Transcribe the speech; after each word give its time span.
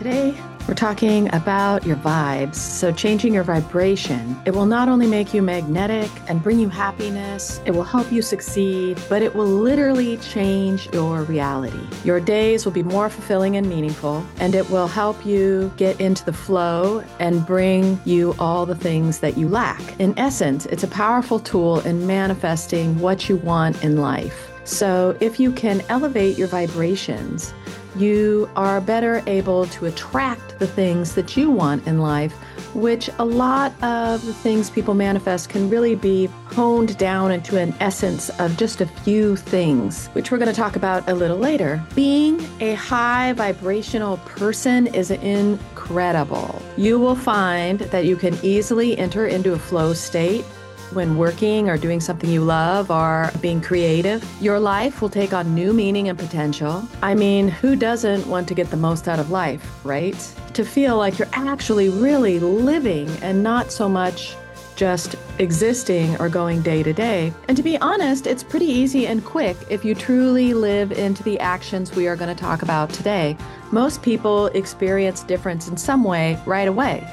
Today, 0.00 0.34
we're 0.66 0.72
talking 0.72 1.28
about 1.34 1.84
your 1.84 1.96
vibes. 1.96 2.54
So, 2.54 2.90
changing 2.90 3.34
your 3.34 3.42
vibration, 3.42 4.34
it 4.46 4.54
will 4.54 4.64
not 4.64 4.88
only 4.88 5.06
make 5.06 5.34
you 5.34 5.42
magnetic 5.42 6.10
and 6.26 6.42
bring 6.42 6.58
you 6.58 6.70
happiness, 6.70 7.60
it 7.66 7.72
will 7.72 7.84
help 7.84 8.10
you 8.10 8.22
succeed, 8.22 8.98
but 9.10 9.20
it 9.20 9.34
will 9.34 9.44
literally 9.44 10.16
change 10.16 10.88
your 10.94 11.24
reality. 11.24 11.86
Your 12.02 12.18
days 12.18 12.64
will 12.64 12.72
be 12.72 12.82
more 12.82 13.10
fulfilling 13.10 13.58
and 13.58 13.68
meaningful, 13.68 14.24
and 14.38 14.54
it 14.54 14.70
will 14.70 14.88
help 14.88 15.26
you 15.26 15.70
get 15.76 16.00
into 16.00 16.24
the 16.24 16.32
flow 16.32 17.04
and 17.18 17.44
bring 17.44 18.00
you 18.06 18.34
all 18.38 18.64
the 18.64 18.74
things 18.74 19.18
that 19.18 19.36
you 19.36 19.50
lack. 19.50 19.82
In 20.00 20.18
essence, 20.18 20.64
it's 20.64 20.82
a 20.82 20.88
powerful 20.88 21.38
tool 21.38 21.80
in 21.80 22.06
manifesting 22.06 22.98
what 23.00 23.28
you 23.28 23.36
want 23.36 23.84
in 23.84 23.98
life. 23.98 24.50
So, 24.64 25.14
if 25.20 25.38
you 25.38 25.52
can 25.52 25.82
elevate 25.90 26.38
your 26.38 26.48
vibrations, 26.48 27.52
you 27.96 28.48
are 28.56 28.80
better 28.80 29.22
able 29.26 29.66
to 29.66 29.86
attract 29.86 30.58
the 30.58 30.66
things 30.66 31.14
that 31.14 31.36
you 31.36 31.50
want 31.50 31.86
in 31.86 31.98
life, 31.98 32.32
which 32.74 33.10
a 33.18 33.24
lot 33.24 33.72
of 33.82 34.24
the 34.24 34.34
things 34.34 34.70
people 34.70 34.94
manifest 34.94 35.48
can 35.48 35.68
really 35.68 35.94
be 35.94 36.26
honed 36.46 36.96
down 36.98 37.32
into 37.32 37.58
an 37.58 37.74
essence 37.80 38.28
of 38.40 38.56
just 38.56 38.80
a 38.80 38.86
few 38.86 39.36
things, 39.36 40.08
which 40.08 40.30
we're 40.30 40.38
going 40.38 40.50
to 40.50 40.54
talk 40.54 40.76
about 40.76 41.08
a 41.08 41.14
little 41.14 41.38
later. 41.38 41.82
Being 41.94 42.46
a 42.60 42.74
high 42.74 43.32
vibrational 43.32 44.18
person 44.18 44.86
is 44.88 45.10
incredible. 45.10 46.60
You 46.76 46.98
will 46.98 47.16
find 47.16 47.80
that 47.80 48.04
you 48.04 48.16
can 48.16 48.38
easily 48.42 48.96
enter 48.98 49.26
into 49.26 49.52
a 49.52 49.58
flow 49.58 49.94
state 49.94 50.44
when 50.92 51.16
working 51.16 51.68
or 51.68 51.76
doing 51.76 52.00
something 52.00 52.30
you 52.30 52.42
love 52.42 52.90
or 52.90 53.30
being 53.40 53.60
creative, 53.60 54.24
your 54.40 54.58
life 54.58 55.00
will 55.00 55.08
take 55.08 55.32
on 55.32 55.54
new 55.54 55.72
meaning 55.72 56.08
and 56.08 56.18
potential. 56.18 56.86
I 57.02 57.14
mean, 57.14 57.48
who 57.48 57.76
doesn't 57.76 58.26
want 58.26 58.48
to 58.48 58.54
get 58.54 58.70
the 58.70 58.76
most 58.76 59.08
out 59.08 59.18
of 59.18 59.30
life, 59.30 59.84
right? 59.84 60.18
To 60.54 60.64
feel 60.64 60.96
like 60.96 61.18
you're 61.18 61.28
actually 61.32 61.88
really 61.88 62.38
living 62.38 63.08
and 63.22 63.42
not 63.42 63.70
so 63.72 63.88
much 63.88 64.36
just 64.80 65.14
existing 65.38 66.18
or 66.20 66.30
going 66.30 66.62
day 66.62 66.82
to 66.82 66.92
day. 66.94 67.34
And 67.48 67.56
to 67.56 67.62
be 67.62 67.76
honest, 67.78 68.26
it's 68.26 68.42
pretty 68.42 68.64
easy 68.64 69.06
and 69.06 69.22
quick 69.22 69.56
if 69.68 69.84
you 69.84 69.94
truly 69.94 70.54
live 70.54 70.90
into 70.92 71.22
the 71.22 71.38
actions 71.38 71.94
we 71.94 72.08
are 72.08 72.16
going 72.16 72.34
to 72.34 72.40
talk 72.40 72.62
about 72.62 72.88
today. 72.88 73.36
Most 73.72 74.02
people 74.02 74.46
experience 74.46 75.22
difference 75.22 75.68
in 75.68 75.76
some 75.76 76.02
way 76.02 76.42
right 76.46 76.66
away. 76.66 77.06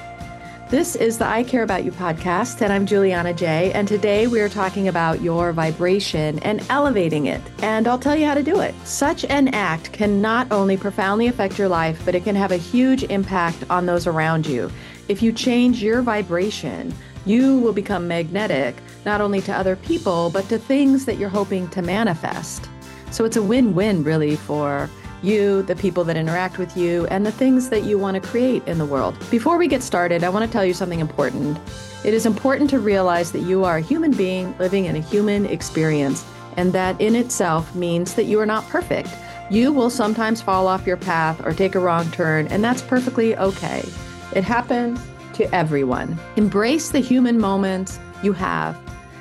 This 0.70 0.98
is 0.98 1.18
the 1.18 1.26
I 1.26 1.44
Care 1.44 1.64
About 1.64 1.86
You 1.86 1.94
podcast, 1.94 2.62
and 2.62 2.74
I'm 2.74 2.86
Juliana 2.86 3.34
Jay. 3.34 3.72
And 3.72 3.88
today 3.88 4.28
we 4.28 4.42
are 4.42 4.50
talking 4.50 4.90
about 4.90 5.22
your 5.22 5.54
vibration 5.54 6.40
and 6.40 6.62
elevating 6.70 7.28
it. 7.28 7.40
And 7.64 7.88
I'll 7.88 7.98
tell 7.98 8.18
you 8.18 8.26
how 8.26 8.34
to 8.34 8.44
do 8.44 8.60
it. 8.60 8.76
Such 8.84 9.24
an 9.24 9.48
act 9.54 9.94
can 9.94 10.22
not 10.22 10.52
only 10.52 10.76
profoundly 10.76 11.28
affect 11.28 11.58
your 11.58 11.70
life, 11.70 12.02
but 12.04 12.16
it 12.16 12.26
can 12.26 12.36
have 12.36 12.52
a 12.52 12.58
huge 12.58 13.04
impact 13.06 13.64
on 13.70 13.86
those 13.86 14.08
around 14.08 14.46
you. 14.46 14.70
If 15.08 15.22
you 15.22 15.32
change 15.32 15.82
your 15.82 16.02
vibration, 16.02 16.94
you 17.26 17.60
will 17.60 17.72
become 17.72 18.06
magnetic 18.06 18.76
not 19.06 19.22
only 19.22 19.40
to 19.44 19.56
other 19.56 19.78
people, 19.78 20.30
but 20.32 20.50
to 20.50 20.58
things 20.58 21.06
that 21.06 21.18
you're 21.18 21.30
hoping 21.30 21.70
to 21.70 21.82
manifest. 21.82 22.68
So 23.12 23.24
it's 23.24 23.38
a 23.38 23.42
win 23.42 23.74
win, 23.74 24.04
really, 24.04 24.36
for 24.36 24.90
you, 25.22 25.62
the 25.64 25.76
people 25.76 26.04
that 26.06 26.18
interact 26.18 26.58
with 26.58 26.76
you, 26.78 27.06
and 27.08 27.26
the 27.26 27.32
things 27.32 27.70
that 27.70 27.84
you 27.84 27.98
want 27.98 28.16
to 28.16 28.30
create 28.30 28.68
in 28.68 28.78
the 28.78 28.86
world. 28.86 29.18
Before 29.30 29.58
we 29.58 29.68
get 29.68 29.84
started, 29.84 30.24
I 30.24 30.30
want 30.30 30.46
to 30.46 30.52
tell 30.52 30.66
you 30.66 30.74
something 30.74 31.00
important. 31.00 31.58
It 32.04 32.14
is 32.14 32.26
important 32.26 32.70
to 32.72 32.80
realize 32.80 33.32
that 33.32 33.42
you 33.42 33.64
are 33.64 33.78
a 33.78 33.82
human 33.82 34.12
being 34.12 34.56
living 34.58 34.86
in 34.86 34.96
a 34.96 35.02
human 35.02 35.46
experience, 35.46 36.26
and 36.56 36.74
that 36.74 37.00
in 37.02 37.16
itself 37.16 37.74
means 37.76 38.14
that 38.16 38.26
you 38.26 38.40
are 38.40 38.46
not 38.46 38.68
perfect. 38.68 39.10
You 39.50 39.72
will 39.72 39.90
sometimes 39.90 40.42
fall 40.42 40.68
off 40.68 40.86
your 40.86 40.98
path 40.98 41.46
or 41.46 41.54
take 41.54 41.76
a 41.76 41.80
wrong 41.80 42.10
turn, 42.12 42.48
and 42.48 42.64
that's 42.64 42.82
perfectly 42.82 43.36
okay. 43.38 43.84
It 44.36 44.44
happens 44.44 45.00
to 45.34 45.54
everyone. 45.56 46.20
Embrace 46.36 46.90
the 46.90 47.00
human 47.00 47.40
moments 47.40 48.00
you 48.24 48.34
have 48.34 48.78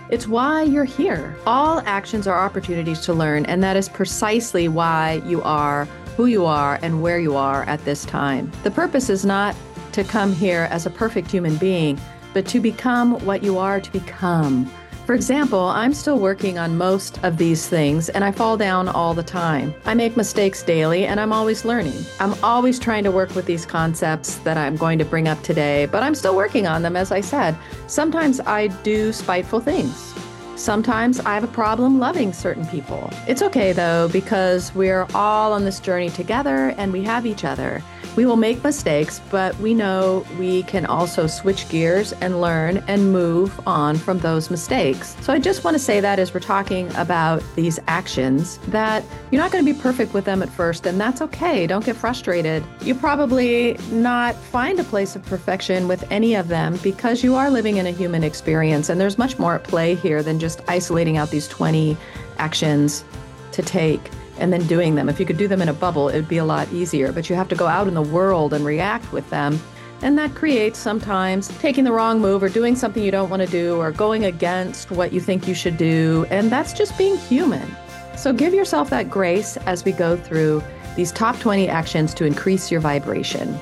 it's 0.09 0.29
why 0.29 0.63
you're 0.63 0.85
here. 0.85 1.37
All 1.47 1.81
actions 1.85 2.27
are 2.27 2.39
opportunities 2.39 3.01
to 3.03 3.13
learn, 3.13 3.45
and 3.47 3.63
that 3.63 3.77
is 3.77 3.89
precisely 3.89 4.69
why 4.69 5.23
you 5.27 5.43
are 5.43 5.87
who 6.17 6.27
you 6.27 6.45
are 6.45 6.79
and 6.81 7.03
where 7.03 7.19
you 7.19 7.37
are 7.37 7.65
at 7.65 7.85
this 7.85 8.05
time. 8.05 8.51
The 8.63 8.71
purpose 8.71 9.11
is 9.11 9.25
not 9.25 9.55
to 9.93 10.05
come 10.05 10.33
here 10.33 10.69
as 10.71 10.87
a 10.87 10.91
perfect 10.91 11.31
human 11.31 11.57
being, 11.57 12.01
but 12.33 12.47
to 12.47 12.61
become 12.61 13.19
what 13.27 13.43
you 13.43 13.59
are 13.59 13.81
to 13.81 13.93
become. 13.93 14.71
For 15.07 15.15
example, 15.15 15.61
I'm 15.61 15.95
still 15.95 16.19
working 16.19 16.59
on 16.59 16.77
most 16.77 17.23
of 17.23 17.37
these 17.37 17.69
things 17.69 18.09
and 18.09 18.25
I 18.25 18.33
fall 18.33 18.57
down 18.57 18.89
all 18.89 19.15
the 19.15 19.23
time. 19.23 19.73
I 19.85 19.95
make 19.95 20.17
mistakes 20.17 20.65
daily 20.65 21.07
and 21.07 21.21
I'm 21.21 21.33
always 21.33 21.65
learning. 21.65 22.05
I'm 22.19 22.35
always 22.43 22.81
trying 22.81 23.05
to 23.05 23.13
work 23.13 23.33
with 23.37 23.47
these 23.47 23.65
concepts 23.65 24.39
that 24.39 24.57
I'm 24.57 24.75
going 24.77 24.99
to 24.99 25.05
bring 25.05 25.29
up 25.29 25.41
today, 25.45 25.87
but 25.87 26.03
I'm 26.03 26.17
still 26.17 26.35
working 26.35 26.67
on 26.67 26.83
them, 26.83 26.97
as 26.97 27.13
I 27.13 27.21
said. 27.21 27.57
Sometimes 27.87 28.41
I 28.41 28.67
do 28.83 29.13
spiteful 29.13 29.61
things. 29.61 30.13
Sometimes 30.57 31.21
I 31.21 31.35
have 31.35 31.45
a 31.45 31.49
problem 31.49 32.01
loving 32.01 32.33
certain 32.33 32.67
people. 32.67 33.09
It's 33.29 33.43
okay 33.43 33.73
though, 33.73 34.09
because 34.09 34.75
we're 34.75 35.07
all 35.15 35.53
on 35.53 35.65
this 35.65 35.79
journey 35.79 36.11
together 36.11 36.75
and 36.79 36.93
we 36.93 37.05
have 37.05 37.27
each 37.27 37.45
other. 37.45 37.81
We 38.17 38.25
will 38.25 38.37
make 38.37 38.65
mistakes, 38.65 39.21
but 39.31 39.55
we 39.59 39.75
know 39.75 40.25
we 40.39 40.63
can 40.63 40.87
also 40.87 41.27
switch 41.27 41.69
gears 41.69 42.15
and 42.15 42.41
learn 42.41 42.83
and 42.89 43.13
move 43.13 43.61
on 43.67 43.97
from 43.97 44.19
those 44.21 44.51
mistakes. 44.51 45.15
So 45.21 45.35
I 45.35 45.39
just 45.39 45.65
want 45.65 45.75
to 45.75 45.79
say 45.79 46.01
that 46.01 46.19
as 46.19 46.33
we're 46.33 46.41
talking 46.41 46.89
about 46.97 47.43
these 47.57 47.79
actions, 47.89 48.57
that 48.69 49.05
you're 49.31 49.43
not 49.43 49.53
going 49.53 49.65
to 49.65 49.71
be 49.71 49.79
perfect 49.79 50.15
with 50.15 50.25
them 50.25 50.43
at 50.43 50.49
first, 50.49 50.87
and 50.87 50.99
that's 50.99 51.21
okay. 51.21 51.67
Don't 51.67 51.85
get 51.85 51.95
frustrated. 51.95 52.65
You 52.81 52.95
probably 52.95 53.79
not 53.91 54.35
find 54.35 54.81
a 54.81 54.85
place 54.85 55.15
of 55.15 55.23
perfection 55.27 55.87
with 55.87 56.11
any 56.11 56.35
of 56.35 56.49
them 56.49 56.79
because 56.83 57.23
you 57.23 57.35
are 57.35 57.51
living 57.51 57.77
in 57.77 57.87
a 57.87 57.93
human 57.93 58.25
experience, 58.25 58.89
and 58.89 58.99
there's 58.99 59.19
much 59.19 59.39
more 59.39 59.57
at 59.57 59.65
play 59.65 59.95
here 59.95 60.23
than 60.23 60.39
just 60.39 60.63
isolating 60.69 61.19
out 61.19 61.31
these 61.31 61.49
20 61.49 61.99
actions 62.39 63.05
to 63.53 63.63
take 63.63 64.11
and 64.39 64.53
then 64.53 64.67
doing 64.67 64.95
them. 64.95 65.09
If 65.09 65.19
you 65.19 65.27
could 65.27 65.39
do 65.39 65.49
them 65.49 65.63
in 65.63 65.69
a 65.69 65.75
bubble, 65.75 66.09
it 66.09 66.17
would 66.17 66.29
be 66.29 66.39
a 66.39 66.45
lot 66.45 66.73
easier, 66.73 67.13
but 67.13 67.29
you 67.29 67.37
have 67.37 67.49
to 67.49 67.55
go 67.55 67.67
out 67.67 67.89
in 67.89 67.95
the 67.95 68.03
world 68.03 68.53
and 68.53 68.65
react 68.65 69.13
with 69.13 69.29
them. 69.31 69.61
And 70.03 70.19
that 70.19 70.35
creates 70.35 70.79
sometimes 70.79 71.49
taking 71.59 71.85
the 71.85 71.93
wrong 71.93 72.21
move 72.21 72.43
or 72.43 72.49
doing 72.49 72.77
something 72.77 73.03
you 73.03 73.11
don't 73.11 73.31
want 73.31 73.43
to 73.43 73.49
do 73.49 73.77
or 73.77 73.91
going 73.91 74.27
against 74.27 74.91
what 74.91 75.13
you 75.13 75.21
think 75.21 75.49
you 75.49 75.55
should 75.55 75.79
do. 75.79 76.27
And 76.31 76.51
that's 76.53 76.73
just 76.73 76.99
being 76.99 77.17
human. 77.17 77.75
So 78.17 78.33
give 78.33 78.53
yourself 78.53 78.91
that 78.91 79.11
grace 79.11 79.57
as 79.59 79.85
we 79.85 79.93
go 79.93 80.17
through 80.17 80.63
these 80.97 81.13
top 81.13 81.39
20 81.39 81.69
actions 81.69 82.15
to 82.15 82.25
increase 82.25 82.71
your 82.71 82.81
vibration. 82.81 83.59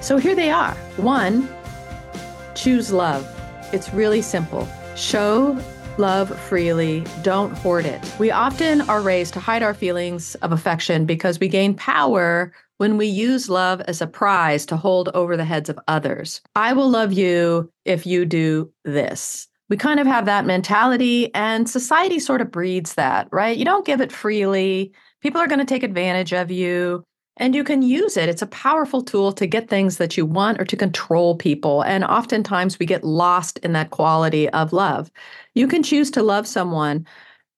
So 0.00 0.16
here 0.16 0.34
they 0.34 0.50
are. 0.50 0.74
One, 0.96 1.48
choose 2.54 2.92
love. 2.92 3.28
It's 3.72 3.92
really 3.92 4.22
simple. 4.22 4.68
Show 4.96 5.58
love 5.98 6.38
freely, 6.40 7.04
don't 7.22 7.52
hoard 7.58 7.86
it. 7.86 8.14
We 8.18 8.30
often 8.30 8.82
are 8.82 9.00
raised 9.00 9.34
to 9.34 9.40
hide 9.40 9.62
our 9.62 9.74
feelings 9.74 10.34
of 10.36 10.52
affection 10.52 11.06
because 11.06 11.40
we 11.40 11.48
gain 11.48 11.74
power 11.74 12.52
when 12.78 12.96
we 12.96 13.06
use 13.06 13.48
love 13.48 13.80
as 13.82 14.02
a 14.02 14.06
prize 14.06 14.66
to 14.66 14.76
hold 14.76 15.08
over 15.14 15.36
the 15.36 15.44
heads 15.44 15.68
of 15.68 15.78
others. 15.88 16.40
I 16.54 16.72
will 16.72 16.90
love 16.90 17.12
you 17.12 17.72
if 17.84 18.06
you 18.06 18.24
do 18.26 18.70
this. 18.84 19.48
We 19.68 19.76
kind 19.76 19.98
of 19.98 20.06
have 20.06 20.26
that 20.26 20.46
mentality, 20.46 21.34
and 21.34 21.68
society 21.68 22.20
sort 22.20 22.40
of 22.40 22.52
breeds 22.52 22.94
that, 22.94 23.28
right? 23.32 23.56
You 23.56 23.64
don't 23.64 23.86
give 23.86 24.00
it 24.00 24.12
freely. 24.12 24.92
People 25.22 25.40
are 25.40 25.48
going 25.48 25.58
to 25.58 25.64
take 25.64 25.82
advantage 25.82 26.32
of 26.32 26.52
you. 26.52 27.04
And 27.38 27.54
you 27.54 27.64
can 27.64 27.82
use 27.82 28.16
it. 28.16 28.28
It's 28.28 28.42
a 28.42 28.46
powerful 28.46 29.02
tool 29.02 29.32
to 29.32 29.46
get 29.46 29.68
things 29.68 29.98
that 29.98 30.16
you 30.16 30.24
want 30.24 30.60
or 30.60 30.64
to 30.64 30.76
control 30.76 31.36
people. 31.36 31.82
And 31.82 32.02
oftentimes 32.04 32.78
we 32.78 32.86
get 32.86 33.04
lost 33.04 33.58
in 33.58 33.72
that 33.72 33.90
quality 33.90 34.48
of 34.50 34.72
love. 34.72 35.10
You 35.54 35.68
can 35.68 35.82
choose 35.82 36.10
to 36.12 36.22
love 36.22 36.46
someone, 36.46 37.06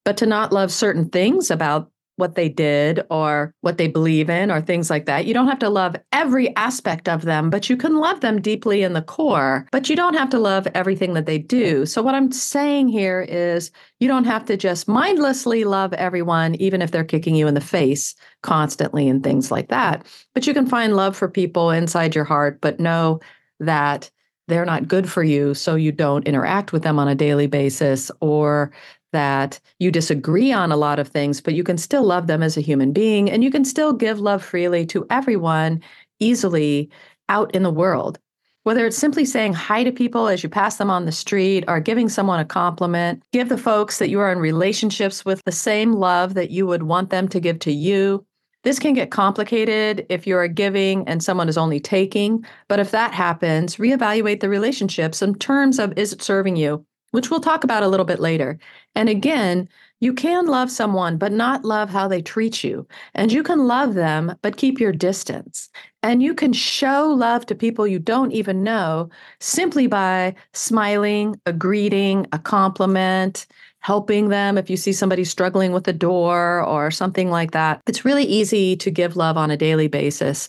but 0.04 0.16
to 0.16 0.26
not 0.26 0.52
love 0.52 0.72
certain 0.72 1.08
things 1.08 1.50
about 1.50 1.90
what 2.18 2.34
they 2.34 2.48
did 2.48 3.00
or 3.10 3.54
what 3.60 3.78
they 3.78 3.86
believe 3.86 4.28
in 4.28 4.50
or 4.50 4.60
things 4.60 4.90
like 4.90 5.06
that. 5.06 5.24
You 5.24 5.32
don't 5.32 5.46
have 5.46 5.60
to 5.60 5.70
love 5.70 5.94
every 6.12 6.54
aspect 6.56 7.08
of 7.08 7.22
them, 7.22 7.48
but 7.48 7.70
you 7.70 7.76
can 7.76 7.96
love 7.96 8.20
them 8.20 8.40
deeply 8.40 8.82
in 8.82 8.92
the 8.92 9.02
core, 9.02 9.66
but 9.70 9.88
you 9.88 9.94
don't 9.94 10.16
have 10.16 10.28
to 10.30 10.38
love 10.38 10.66
everything 10.74 11.14
that 11.14 11.26
they 11.26 11.38
do. 11.38 11.86
So, 11.86 12.02
what 12.02 12.16
I'm 12.16 12.32
saying 12.32 12.88
here 12.88 13.24
is 13.28 13.70
you 14.00 14.08
don't 14.08 14.24
have 14.24 14.44
to 14.46 14.56
just 14.56 14.88
mindlessly 14.88 15.64
love 15.64 15.92
everyone, 15.92 16.56
even 16.56 16.82
if 16.82 16.90
they're 16.90 17.04
kicking 17.04 17.36
you 17.36 17.46
in 17.46 17.54
the 17.54 17.60
face 17.60 18.16
constantly 18.42 19.08
and 19.08 19.22
things 19.22 19.50
like 19.50 19.68
that. 19.68 20.04
But 20.34 20.46
you 20.46 20.54
can 20.54 20.66
find 20.66 20.96
love 20.96 21.16
for 21.16 21.28
people 21.28 21.70
inside 21.70 22.14
your 22.16 22.24
heart, 22.24 22.60
but 22.60 22.80
know 22.80 23.20
that 23.60 24.10
they're 24.48 24.64
not 24.64 24.88
good 24.88 25.08
for 25.08 25.22
you, 25.22 25.54
so 25.54 25.76
you 25.76 25.92
don't 25.92 26.26
interact 26.26 26.72
with 26.72 26.82
them 26.82 26.98
on 26.98 27.06
a 27.06 27.14
daily 27.14 27.46
basis 27.46 28.10
or 28.20 28.72
that 29.12 29.60
you 29.78 29.90
disagree 29.90 30.52
on 30.52 30.72
a 30.72 30.76
lot 30.76 30.98
of 30.98 31.08
things, 31.08 31.40
but 31.40 31.54
you 31.54 31.64
can 31.64 31.78
still 31.78 32.04
love 32.04 32.26
them 32.26 32.42
as 32.42 32.56
a 32.56 32.62
human 32.62 32.92
being 32.92 33.30
and 33.30 33.42
you 33.42 33.50
can 33.50 33.64
still 33.64 33.92
give 33.92 34.20
love 34.20 34.44
freely 34.44 34.86
to 34.86 35.06
everyone 35.10 35.82
easily 36.20 36.90
out 37.28 37.54
in 37.54 37.62
the 37.62 37.70
world. 37.70 38.18
Whether 38.64 38.84
it's 38.84 38.98
simply 38.98 39.24
saying 39.24 39.54
hi 39.54 39.82
to 39.82 39.92
people 39.92 40.28
as 40.28 40.42
you 40.42 40.48
pass 40.48 40.76
them 40.76 40.90
on 40.90 41.06
the 41.06 41.12
street 41.12 41.64
or 41.68 41.80
giving 41.80 42.08
someone 42.08 42.40
a 42.40 42.44
compliment, 42.44 43.22
give 43.32 43.48
the 43.48 43.56
folks 43.56 43.98
that 43.98 44.10
you 44.10 44.20
are 44.20 44.30
in 44.30 44.38
relationships 44.38 45.24
with 45.24 45.42
the 45.44 45.52
same 45.52 45.92
love 45.92 46.34
that 46.34 46.50
you 46.50 46.66
would 46.66 46.82
want 46.82 47.08
them 47.08 47.28
to 47.28 47.40
give 47.40 47.58
to 47.60 47.72
you. 47.72 48.26
This 48.64 48.78
can 48.78 48.92
get 48.92 49.10
complicated 49.10 50.04
if 50.10 50.26
you're 50.26 50.48
giving 50.48 51.06
and 51.08 51.22
someone 51.22 51.48
is 51.48 51.56
only 51.56 51.80
taking. 51.80 52.44
But 52.68 52.80
if 52.80 52.90
that 52.90 53.14
happens, 53.14 53.76
reevaluate 53.76 54.40
the 54.40 54.50
relationships 54.50 55.22
in 55.22 55.36
terms 55.36 55.78
of 55.78 55.96
is 55.96 56.12
it 56.12 56.20
serving 56.20 56.56
you, 56.56 56.84
which 57.10 57.30
we'll 57.30 57.40
talk 57.40 57.64
about 57.64 57.82
a 57.82 57.88
little 57.88 58.06
bit 58.06 58.20
later. 58.20 58.58
And 58.94 59.08
again, 59.08 59.68
you 60.00 60.12
can 60.12 60.46
love 60.46 60.70
someone, 60.70 61.18
but 61.18 61.32
not 61.32 61.64
love 61.64 61.90
how 61.90 62.06
they 62.06 62.22
treat 62.22 62.62
you. 62.62 62.86
And 63.14 63.32
you 63.32 63.42
can 63.42 63.66
love 63.66 63.94
them, 63.94 64.36
but 64.42 64.56
keep 64.56 64.78
your 64.78 64.92
distance. 64.92 65.68
And 66.02 66.22
you 66.22 66.34
can 66.34 66.52
show 66.52 67.08
love 67.08 67.46
to 67.46 67.54
people 67.54 67.86
you 67.86 67.98
don't 67.98 68.32
even 68.32 68.62
know 68.62 69.10
simply 69.40 69.88
by 69.88 70.36
smiling, 70.52 71.40
a 71.46 71.52
greeting, 71.52 72.26
a 72.32 72.38
compliment, 72.38 73.46
helping 73.80 74.28
them 74.28 74.56
if 74.56 74.70
you 74.70 74.76
see 74.76 74.92
somebody 74.92 75.24
struggling 75.24 75.72
with 75.72 75.88
a 75.88 75.92
door 75.92 76.64
or 76.64 76.90
something 76.90 77.30
like 77.30 77.50
that. 77.52 77.80
It's 77.86 78.04
really 78.04 78.24
easy 78.24 78.76
to 78.76 78.90
give 78.90 79.16
love 79.16 79.36
on 79.36 79.50
a 79.50 79.56
daily 79.56 79.88
basis, 79.88 80.48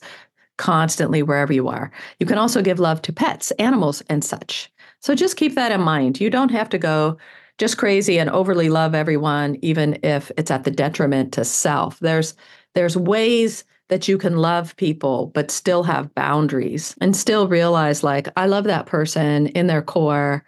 constantly, 0.58 1.24
wherever 1.24 1.54
you 1.54 1.68
are. 1.68 1.92
You 2.20 2.26
can 2.28 2.38
also 2.38 2.62
give 2.62 2.80
love 2.80 3.02
to 3.04 3.14
pets, 3.14 3.52
animals, 3.52 4.02
and 4.10 4.24
such. 4.24 4.72
So 5.02 5.16
just 5.16 5.38
keep 5.38 5.56
that 5.56 5.72
in 5.72 5.82
mind. 5.82 6.20
You 6.20 6.30
don't 6.30 6.52
have 6.52 6.70
to 6.70 6.78
go 6.78 7.18
just 7.58 7.78
crazy 7.78 8.18
and 8.18 8.30
overly 8.30 8.70
love 8.70 8.96
everyone 8.96 9.58
even 9.62 10.00
if 10.02 10.32
it's 10.38 10.50
at 10.50 10.64
the 10.64 10.72
detriment 10.72 11.34
to 11.34 11.46
self. 11.46 12.00
There's 12.00 12.34
there's 12.74 12.98
ways 12.98 13.64
that 13.90 14.08
you 14.08 14.18
can 14.18 14.38
love 14.38 14.76
people 14.78 15.32
but 15.34 15.52
still 15.52 15.84
have 15.84 16.14
boundaries 16.16 16.96
and 17.02 17.16
still 17.16 17.48
realize 17.48 18.04
like 18.04 18.28
i 18.38 18.46
love 18.46 18.64
that 18.66 18.86
person 18.86 19.48
in 19.48 19.68
their 19.68 19.82
core. 19.82 20.44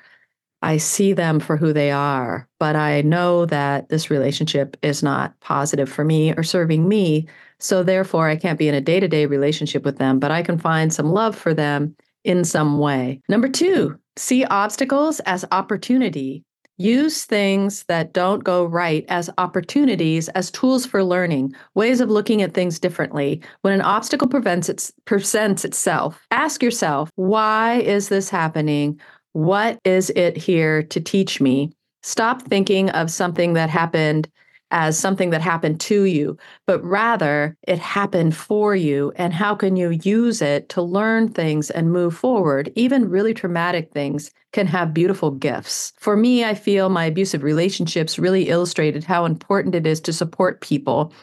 I 0.62 0.78
see 0.78 1.14
them 1.14 1.40
for 1.40 1.58
who 1.58 1.74
they 1.74 1.92
are 1.92 2.48
but 2.60 2.76
i 2.76 3.02
know 3.02 3.46
that 3.48 3.90
this 3.90 4.10
relationship 4.10 4.78
is 4.82 5.04
not 5.04 5.38
positive 5.42 5.90
for 5.90 6.06
me 6.06 6.34
or 6.34 6.44
serving 6.44 6.88
me. 6.88 7.28
So 7.60 7.84
therefore 7.84 8.30
i 8.30 8.36
can't 8.38 8.60
be 8.60 8.70
in 8.70 8.76
a 8.76 8.82
day-to-day 8.82 9.26
relationship 9.26 9.84
with 9.84 9.98
them 9.98 10.20
but 10.20 10.32
i 10.32 10.44
can 10.44 10.58
find 10.58 10.94
some 10.94 11.12
love 11.12 11.36
for 11.36 11.54
them 11.54 11.96
in 12.24 12.46
some 12.46 12.78
way. 12.78 13.22
Number 13.28 13.50
2 13.50 14.00
see 14.18 14.46
obstacles 14.46 15.20
as 15.22 15.46
opportunity 15.52 16.44
Use 16.82 17.26
things 17.26 17.84
that 17.84 18.12
don't 18.12 18.44
go 18.44 18.66
right 18.66 19.06
as 19.08 19.30
opportunities, 19.38 20.30
as 20.30 20.50
tools 20.50 20.84
for 20.84 21.04
learning, 21.04 21.54
ways 21.76 22.02
of 22.02 22.10
looking 22.10 22.42
at 22.42 22.56
things 22.56 22.80
differently. 22.80 23.40
When 23.62 23.72
an 23.72 23.82
obstacle 23.82 24.28
prevents 24.28 24.68
its, 24.68 24.92
presents 25.06 25.64
itself, 25.64 26.20
ask 26.32 26.64
yourself, 26.64 27.12
why 27.18 27.82
is 27.82 28.10
this 28.10 28.32
happening? 28.32 29.00
What 29.34 29.78
is 29.86 30.10
it 30.16 30.36
here 30.36 30.82
to 30.82 31.00
teach 31.00 31.40
me? 31.40 31.72
Stop 32.02 32.42
thinking 32.42 32.90
of 32.90 33.12
something 33.12 33.54
that 33.54 33.70
happened 33.70 34.28
as 34.72 34.98
something 34.98 35.30
that 35.30 35.42
happened 35.42 35.80
to 35.82 36.06
you, 36.06 36.38
but 36.66 36.84
rather 36.84 37.56
it 37.68 37.80
happened 37.80 38.36
for 38.36 38.76
you. 38.76 39.12
And 39.16 39.34
how 39.34 39.54
can 39.54 39.76
you 39.76 39.90
use 39.90 40.42
it 40.42 40.70
to 40.70 40.82
learn 40.82 41.30
things 41.30 41.70
and 41.70 41.92
move 41.92 42.16
forward? 42.16 42.72
Even 42.76 43.10
really 43.10 43.34
traumatic 43.34 43.92
things 43.92 44.32
can 44.54 44.68
have 44.68 44.94
beautiful 44.94 45.32
gifts. 45.32 45.94
For 45.98 46.18
me, 46.18 46.44
I 46.44 46.56
feel 46.56 46.90
my 46.90 47.06
abusive 47.06 47.44
relationships 47.44 48.20
really 48.20 48.50
illustrated 48.50 49.04
how 49.04 49.26
important 49.26 49.76
it 49.76 49.86
is 49.86 50.02
to 50.02 50.14
support 50.14 50.62
people. 50.62 51.14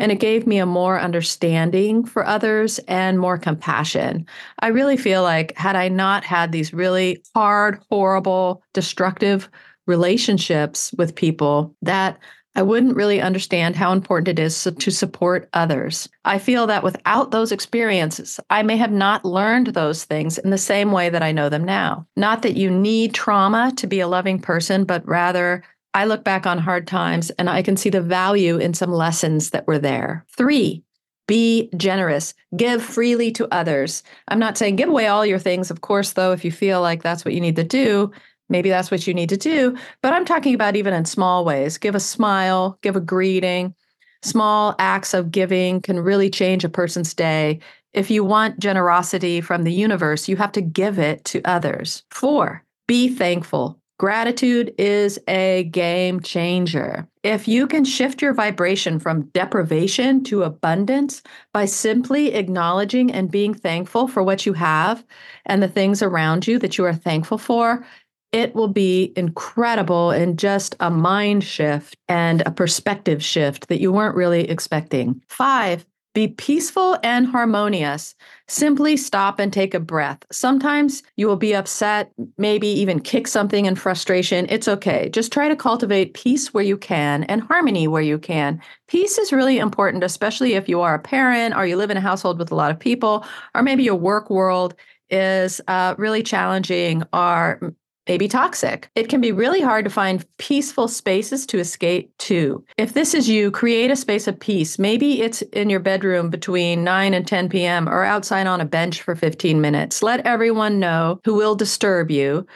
And 0.00 0.10
it 0.10 0.18
gave 0.18 0.46
me 0.46 0.58
a 0.58 0.66
more 0.66 0.98
understanding 0.98 2.04
for 2.04 2.26
others 2.26 2.80
and 2.88 3.18
more 3.18 3.38
compassion. 3.38 4.26
I 4.58 4.68
really 4.68 4.96
feel 4.96 5.22
like, 5.22 5.56
had 5.56 5.76
I 5.76 5.88
not 5.88 6.24
had 6.24 6.50
these 6.50 6.74
really 6.74 7.22
hard, 7.34 7.80
horrible, 7.90 8.62
destructive 8.72 9.48
relationships 9.86 10.92
with 10.98 11.14
people, 11.14 11.76
that 11.82 12.18
I 12.56 12.62
wouldn't 12.62 12.96
really 12.96 13.20
understand 13.20 13.74
how 13.74 13.92
important 13.92 14.28
it 14.28 14.38
is 14.38 14.62
to 14.62 14.90
support 14.90 15.48
others. 15.52 16.08
I 16.24 16.38
feel 16.38 16.66
that 16.68 16.84
without 16.84 17.30
those 17.30 17.50
experiences, 17.50 18.38
I 18.48 18.62
may 18.62 18.76
have 18.76 18.92
not 18.92 19.24
learned 19.24 19.68
those 19.68 20.04
things 20.04 20.38
in 20.38 20.50
the 20.50 20.58
same 20.58 20.92
way 20.92 21.10
that 21.10 21.22
I 21.22 21.32
know 21.32 21.48
them 21.48 21.64
now. 21.64 22.06
Not 22.16 22.42
that 22.42 22.56
you 22.56 22.70
need 22.70 23.12
trauma 23.12 23.72
to 23.76 23.86
be 23.86 24.00
a 24.00 24.08
loving 24.08 24.38
person, 24.38 24.84
but 24.84 25.06
rather 25.06 25.64
I 25.94 26.04
look 26.06 26.24
back 26.24 26.46
on 26.46 26.58
hard 26.58 26.86
times 26.86 27.30
and 27.30 27.50
I 27.50 27.62
can 27.62 27.76
see 27.76 27.90
the 27.90 28.00
value 28.00 28.58
in 28.58 28.74
some 28.74 28.92
lessons 28.92 29.50
that 29.50 29.66
were 29.66 29.78
there. 29.78 30.24
Three, 30.36 30.84
be 31.26 31.70
generous. 31.76 32.34
Give 32.56 32.82
freely 32.82 33.32
to 33.32 33.52
others. 33.52 34.02
I'm 34.28 34.38
not 34.38 34.58
saying 34.58 34.76
give 34.76 34.88
away 34.88 35.06
all 35.06 35.24
your 35.24 35.38
things. 35.38 35.70
Of 35.70 35.80
course, 35.80 36.12
though, 36.12 36.32
if 36.32 36.44
you 36.44 36.52
feel 36.52 36.80
like 36.82 37.02
that's 37.02 37.24
what 37.24 37.34
you 37.34 37.40
need 37.40 37.56
to 37.56 37.64
do, 37.64 38.12
maybe 38.48 38.68
that's 38.68 38.90
what 38.90 39.06
you 39.06 39.14
need 39.14 39.28
to 39.30 39.36
do. 39.36 39.76
But 40.02 40.12
I'm 40.12 40.24
talking 40.24 40.54
about 40.54 40.76
even 40.76 40.94
in 40.94 41.04
small 41.04 41.44
ways. 41.44 41.78
Give 41.78 41.94
a 41.94 42.00
smile, 42.00 42.78
give 42.82 42.96
a 42.96 43.00
greeting. 43.00 43.74
Small 44.22 44.74
acts 44.78 45.12
of 45.12 45.30
giving 45.30 45.82
can 45.82 46.00
really 46.00 46.30
change 46.30 46.64
a 46.64 46.68
person's 46.68 47.12
day. 47.14 47.60
If 47.92 48.10
you 48.10 48.24
want 48.24 48.58
generosity 48.58 49.40
from 49.40 49.64
the 49.64 49.72
universe, 49.72 50.28
you 50.28 50.36
have 50.36 50.52
to 50.52 50.62
give 50.62 50.98
it 50.98 51.24
to 51.26 51.42
others. 51.44 52.02
Four, 52.10 52.64
be 52.88 53.08
thankful. 53.08 53.78
Gratitude 53.98 54.74
is 54.76 55.20
a 55.28 55.64
game 55.70 56.20
changer. 56.20 57.06
If 57.22 57.46
you 57.46 57.68
can 57.68 57.84
shift 57.84 58.20
your 58.20 58.34
vibration 58.34 58.98
from 58.98 59.26
deprivation 59.28 60.24
to 60.24 60.42
abundance 60.42 61.22
by 61.52 61.66
simply 61.66 62.34
acknowledging 62.34 63.12
and 63.12 63.30
being 63.30 63.54
thankful 63.54 64.08
for 64.08 64.24
what 64.24 64.46
you 64.46 64.52
have 64.54 65.04
and 65.46 65.62
the 65.62 65.68
things 65.68 66.02
around 66.02 66.46
you 66.46 66.58
that 66.58 66.76
you 66.76 66.84
are 66.84 66.92
thankful 66.92 67.38
for, 67.38 67.86
it 68.34 68.52
will 68.52 68.68
be 68.68 69.12
incredible 69.14 70.10
and 70.10 70.36
just 70.36 70.74
a 70.80 70.90
mind 70.90 71.44
shift 71.44 71.96
and 72.08 72.42
a 72.44 72.50
perspective 72.50 73.22
shift 73.22 73.68
that 73.68 73.80
you 73.80 73.92
weren't 73.92 74.16
really 74.16 74.50
expecting. 74.50 75.22
Five, 75.28 75.86
be 76.14 76.26
peaceful 76.26 76.98
and 77.04 77.28
harmonious. 77.28 78.16
Simply 78.48 78.96
stop 78.96 79.38
and 79.38 79.52
take 79.52 79.72
a 79.72 79.78
breath. 79.78 80.18
Sometimes 80.32 81.04
you 81.16 81.28
will 81.28 81.36
be 81.36 81.54
upset, 81.54 82.10
maybe 82.36 82.66
even 82.66 82.98
kick 82.98 83.28
something 83.28 83.66
in 83.66 83.76
frustration. 83.76 84.46
It's 84.48 84.66
okay. 84.66 85.08
Just 85.10 85.32
try 85.32 85.46
to 85.46 85.54
cultivate 85.54 86.14
peace 86.14 86.52
where 86.52 86.64
you 86.64 86.76
can 86.76 87.22
and 87.24 87.40
harmony 87.40 87.86
where 87.86 88.02
you 88.02 88.18
can. 88.18 88.60
Peace 88.88 89.16
is 89.16 89.32
really 89.32 89.58
important, 89.58 90.02
especially 90.02 90.54
if 90.54 90.68
you 90.68 90.80
are 90.80 90.96
a 90.96 91.00
parent 91.00 91.54
or 91.54 91.66
you 91.66 91.76
live 91.76 91.90
in 91.90 91.96
a 91.96 92.00
household 92.00 92.40
with 92.40 92.50
a 92.50 92.56
lot 92.56 92.72
of 92.72 92.80
people, 92.80 93.24
or 93.54 93.62
maybe 93.62 93.84
your 93.84 93.94
work 93.94 94.28
world 94.28 94.74
is 95.08 95.60
uh, 95.68 95.94
really 95.98 96.24
challenging 96.24 97.04
or 97.12 97.74
may 98.06 98.18
be 98.18 98.28
toxic. 98.28 98.88
It 98.94 99.08
can 99.08 99.20
be 99.20 99.32
really 99.32 99.60
hard 99.60 99.84
to 99.84 99.90
find 99.90 100.24
peaceful 100.38 100.88
spaces 100.88 101.46
to 101.46 101.58
escape 101.58 102.12
to. 102.18 102.64
If 102.76 102.92
this 102.92 103.14
is 103.14 103.28
you, 103.28 103.50
create 103.50 103.90
a 103.90 103.96
space 103.96 104.26
of 104.26 104.38
peace. 104.38 104.78
Maybe 104.78 105.22
it's 105.22 105.42
in 105.42 105.70
your 105.70 105.80
bedroom 105.80 106.30
between 106.30 106.84
9 106.84 107.14
and 107.14 107.26
10 107.26 107.48
p.m. 107.48 107.88
or 107.88 108.04
outside 108.04 108.46
on 108.46 108.60
a 108.60 108.66
bench 108.66 109.02
for 109.02 109.14
15 109.14 109.60
minutes. 109.60 110.02
Let 110.02 110.26
everyone 110.26 110.80
know 110.80 111.20
who 111.24 111.34
will 111.34 111.54
disturb 111.54 112.10
you 112.10 112.46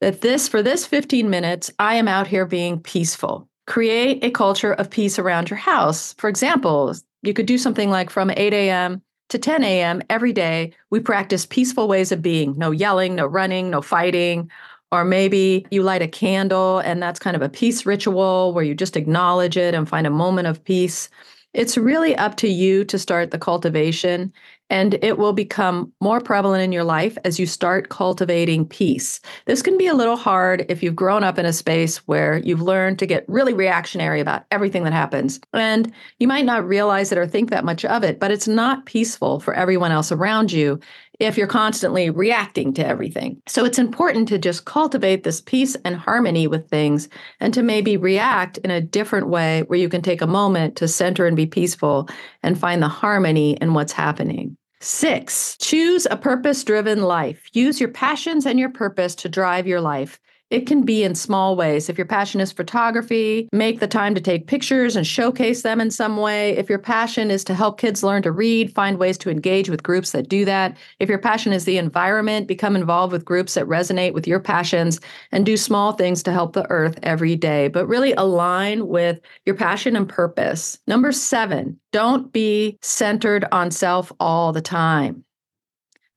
that 0.00 0.22
this, 0.22 0.48
for 0.48 0.62
this 0.62 0.86
15 0.86 1.28
minutes, 1.28 1.70
I 1.78 1.94
am 1.94 2.08
out 2.08 2.26
here 2.26 2.46
being 2.46 2.80
peaceful. 2.80 3.48
Create 3.66 4.24
a 4.24 4.30
culture 4.30 4.72
of 4.72 4.90
peace 4.90 5.18
around 5.18 5.50
your 5.50 5.58
house. 5.58 6.14
For 6.14 6.28
example, 6.28 6.94
you 7.22 7.34
could 7.34 7.46
do 7.46 7.58
something 7.58 7.90
like 7.90 8.10
from 8.10 8.30
8 8.30 8.52
a.m. 8.52 9.02
to 9.28 9.38
10 9.38 9.62
a.m. 9.62 10.02
every 10.08 10.32
day, 10.32 10.72
we 10.88 11.00
practice 11.00 11.46
peaceful 11.46 11.86
ways 11.86 12.10
of 12.10 12.22
being 12.22 12.56
no 12.56 12.70
yelling, 12.70 13.14
no 13.14 13.26
running, 13.26 13.70
no 13.70 13.82
fighting, 13.82 14.50
or 14.92 15.04
maybe 15.04 15.66
you 15.70 15.82
light 15.82 16.02
a 16.02 16.08
candle 16.08 16.78
and 16.80 17.02
that's 17.02 17.18
kind 17.18 17.36
of 17.36 17.42
a 17.42 17.48
peace 17.48 17.86
ritual 17.86 18.52
where 18.52 18.64
you 18.64 18.74
just 18.74 18.96
acknowledge 18.96 19.56
it 19.56 19.74
and 19.74 19.88
find 19.88 20.06
a 20.06 20.10
moment 20.10 20.48
of 20.48 20.62
peace. 20.64 21.08
It's 21.52 21.76
really 21.76 22.14
up 22.16 22.36
to 22.36 22.48
you 22.48 22.84
to 22.84 22.98
start 22.98 23.32
the 23.32 23.38
cultivation, 23.38 24.32
and 24.68 24.94
it 25.02 25.18
will 25.18 25.32
become 25.32 25.92
more 26.00 26.20
prevalent 26.20 26.62
in 26.62 26.70
your 26.70 26.84
life 26.84 27.18
as 27.24 27.40
you 27.40 27.46
start 27.46 27.88
cultivating 27.88 28.64
peace. 28.64 29.20
This 29.46 29.60
can 29.60 29.76
be 29.76 29.88
a 29.88 29.94
little 29.94 30.16
hard 30.16 30.64
if 30.68 30.80
you've 30.80 30.94
grown 30.94 31.24
up 31.24 31.40
in 31.40 31.46
a 31.46 31.52
space 31.52 31.96
where 32.06 32.38
you've 32.38 32.62
learned 32.62 33.00
to 33.00 33.06
get 33.06 33.24
really 33.28 33.52
reactionary 33.52 34.20
about 34.20 34.44
everything 34.52 34.84
that 34.84 34.92
happens. 34.92 35.40
And 35.52 35.92
you 36.20 36.28
might 36.28 36.44
not 36.44 36.64
realize 36.68 37.10
it 37.10 37.18
or 37.18 37.26
think 37.26 37.50
that 37.50 37.64
much 37.64 37.84
of 37.84 38.04
it, 38.04 38.20
but 38.20 38.30
it's 38.30 38.46
not 38.46 38.86
peaceful 38.86 39.40
for 39.40 39.52
everyone 39.52 39.90
else 39.90 40.12
around 40.12 40.52
you 40.52 40.78
if 41.20 41.36
you're 41.36 41.46
constantly 41.46 42.10
reacting 42.10 42.72
to 42.74 42.86
everything. 42.86 43.40
So 43.46 43.64
it's 43.64 43.78
important 43.78 44.26
to 44.28 44.38
just 44.38 44.64
cultivate 44.64 45.22
this 45.22 45.40
peace 45.40 45.76
and 45.84 45.94
harmony 45.94 46.46
with 46.46 46.68
things 46.68 47.08
and 47.38 47.52
to 47.54 47.62
maybe 47.62 47.96
react 47.96 48.58
in 48.58 48.70
a 48.70 48.80
different 48.80 49.28
way 49.28 49.62
where 49.66 49.78
you 49.78 49.88
can 49.88 50.02
take 50.02 50.22
a 50.22 50.26
moment 50.26 50.76
to 50.76 50.88
center 50.88 51.26
and 51.26 51.36
be 51.36 51.46
peaceful 51.46 52.08
and 52.42 52.58
find 52.58 52.82
the 52.82 52.88
harmony 52.88 53.52
in 53.60 53.74
what's 53.74 53.92
happening. 53.92 54.56
Six, 54.80 55.58
choose 55.58 56.06
a 56.10 56.16
purpose 56.16 56.64
driven 56.64 57.02
life. 57.02 57.42
Use 57.52 57.78
your 57.78 57.90
passions 57.90 58.46
and 58.46 58.58
your 58.58 58.70
purpose 58.70 59.14
to 59.16 59.28
drive 59.28 59.66
your 59.66 59.82
life. 59.82 60.18
It 60.50 60.66
can 60.66 60.82
be 60.82 61.04
in 61.04 61.14
small 61.14 61.54
ways. 61.54 61.88
If 61.88 61.96
your 61.96 62.08
passion 62.08 62.40
is 62.40 62.50
photography, 62.50 63.48
make 63.52 63.78
the 63.78 63.86
time 63.86 64.16
to 64.16 64.20
take 64.20 64.48
pictures 64.48 64.96
and 64.96 65.06
showcase 65.06 65.62
them 65.62 65.80
in 65.80 65.92
some 65.92 66.16
way. 66.16 66.56
If 66.56 66.68
your 66.68 66.80
passion 66.80 67.30
is 67.30 67.44
to 67.44 67.54
help 67.54 67.78
kids 67.78 68.02
learn 68.02 68.22
to 68.22 68.32
read, 68.32 68.74
find 68.74 68.98
ways 68.98 69.16
to 69.18 69.30
engage 69.30 69.70
with 69.70 69.84
groups 69.84 70.10
that 70.10 70.28
do 70.28 70.44
that. 70.46 70.76
If 70.98 71.08
your 71.08 71.18
passion 71.18 71.52
is 71.52 71.66
the 71.66 71.78
environment, 71.78 72.48
become 72.48 72.74
involved 72.74 73.12
with 73.12 73.24
groups 73.24 73.54
that 73.54 73.66
resonate 73.66 74.12
with 74.12 74.26
your 74.26 74.40
passions 74.40 75.00
and 75.30 75.46
do 75.46 75.56
small 75.56 75.92
things 75.92 76.20
to 76.24 76.32
help 76.32 76.52
the 76.52 76.68
earth 76.68 76.98
every 77.04 77.36
day. 77.36 77.68
But 77.68 77.86
really 77.86 78.12
align 78.14 78.88
with 78.88 79.20
your 79.46 79.54
passion 79.54 79.94
and 79.94 80.08
purpose. 80.08 80.80
Number 80.88 81.12
seven, 81.12 81.78
don't 81.92 82.32
be 82.32 82.76
centered 82.82 83.44
on 83.52 83.70
self 83.70 84.10
all 84.18 84.52
the 84.52 84.60
time. 84.60 85.24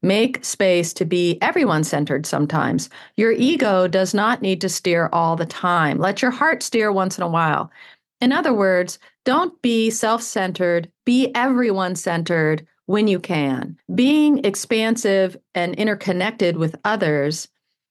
Make 0.04 0.44
space 0.44 0.94
to 0.94 1.06
be 1.06 1.38
everyone 1.42 1.86
centered 1.86 2.26
sometimes. 2.26 2.90
Your 3.16 3.32
ego 3.32 3.88
does 3.88 4.14
not 4.14 4.42
need 4.42 4.60
to 4.62 4.70
steer 4.70 5.10
all 5.14 5.38
the 5.38 5.46
time. 5.46 5.98
Let 5.98 6.22
your 6.22 6.32
heart 6.32 6.62
steer 6.62 6.92
once 6.92 7.18
in 7.18 7.24
a 7.24 7.30
while. 7.30 7.72
In 8.20 8.34
other 8.34 8.54
words, 8.54 9.00
don't 9.24 9.60
be 9.62 9.90
self 9.90 10.22
centered, 10.22 10.92
be 11.06 11.32
everyone 11.34 11.96
centered 11.96 12.68
when 12.86 13.08
you 13.08 13.18
can. 13.18 13.78
Being 13.96 14.44
expansive 14.44 15.38
and 15.56 15.74
interconnected 15.76 16.58
with 16.58 16.76
others 16.84 17.48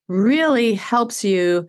really 0.09 0.75
helps 0.75 1.25
you 1.25 1.66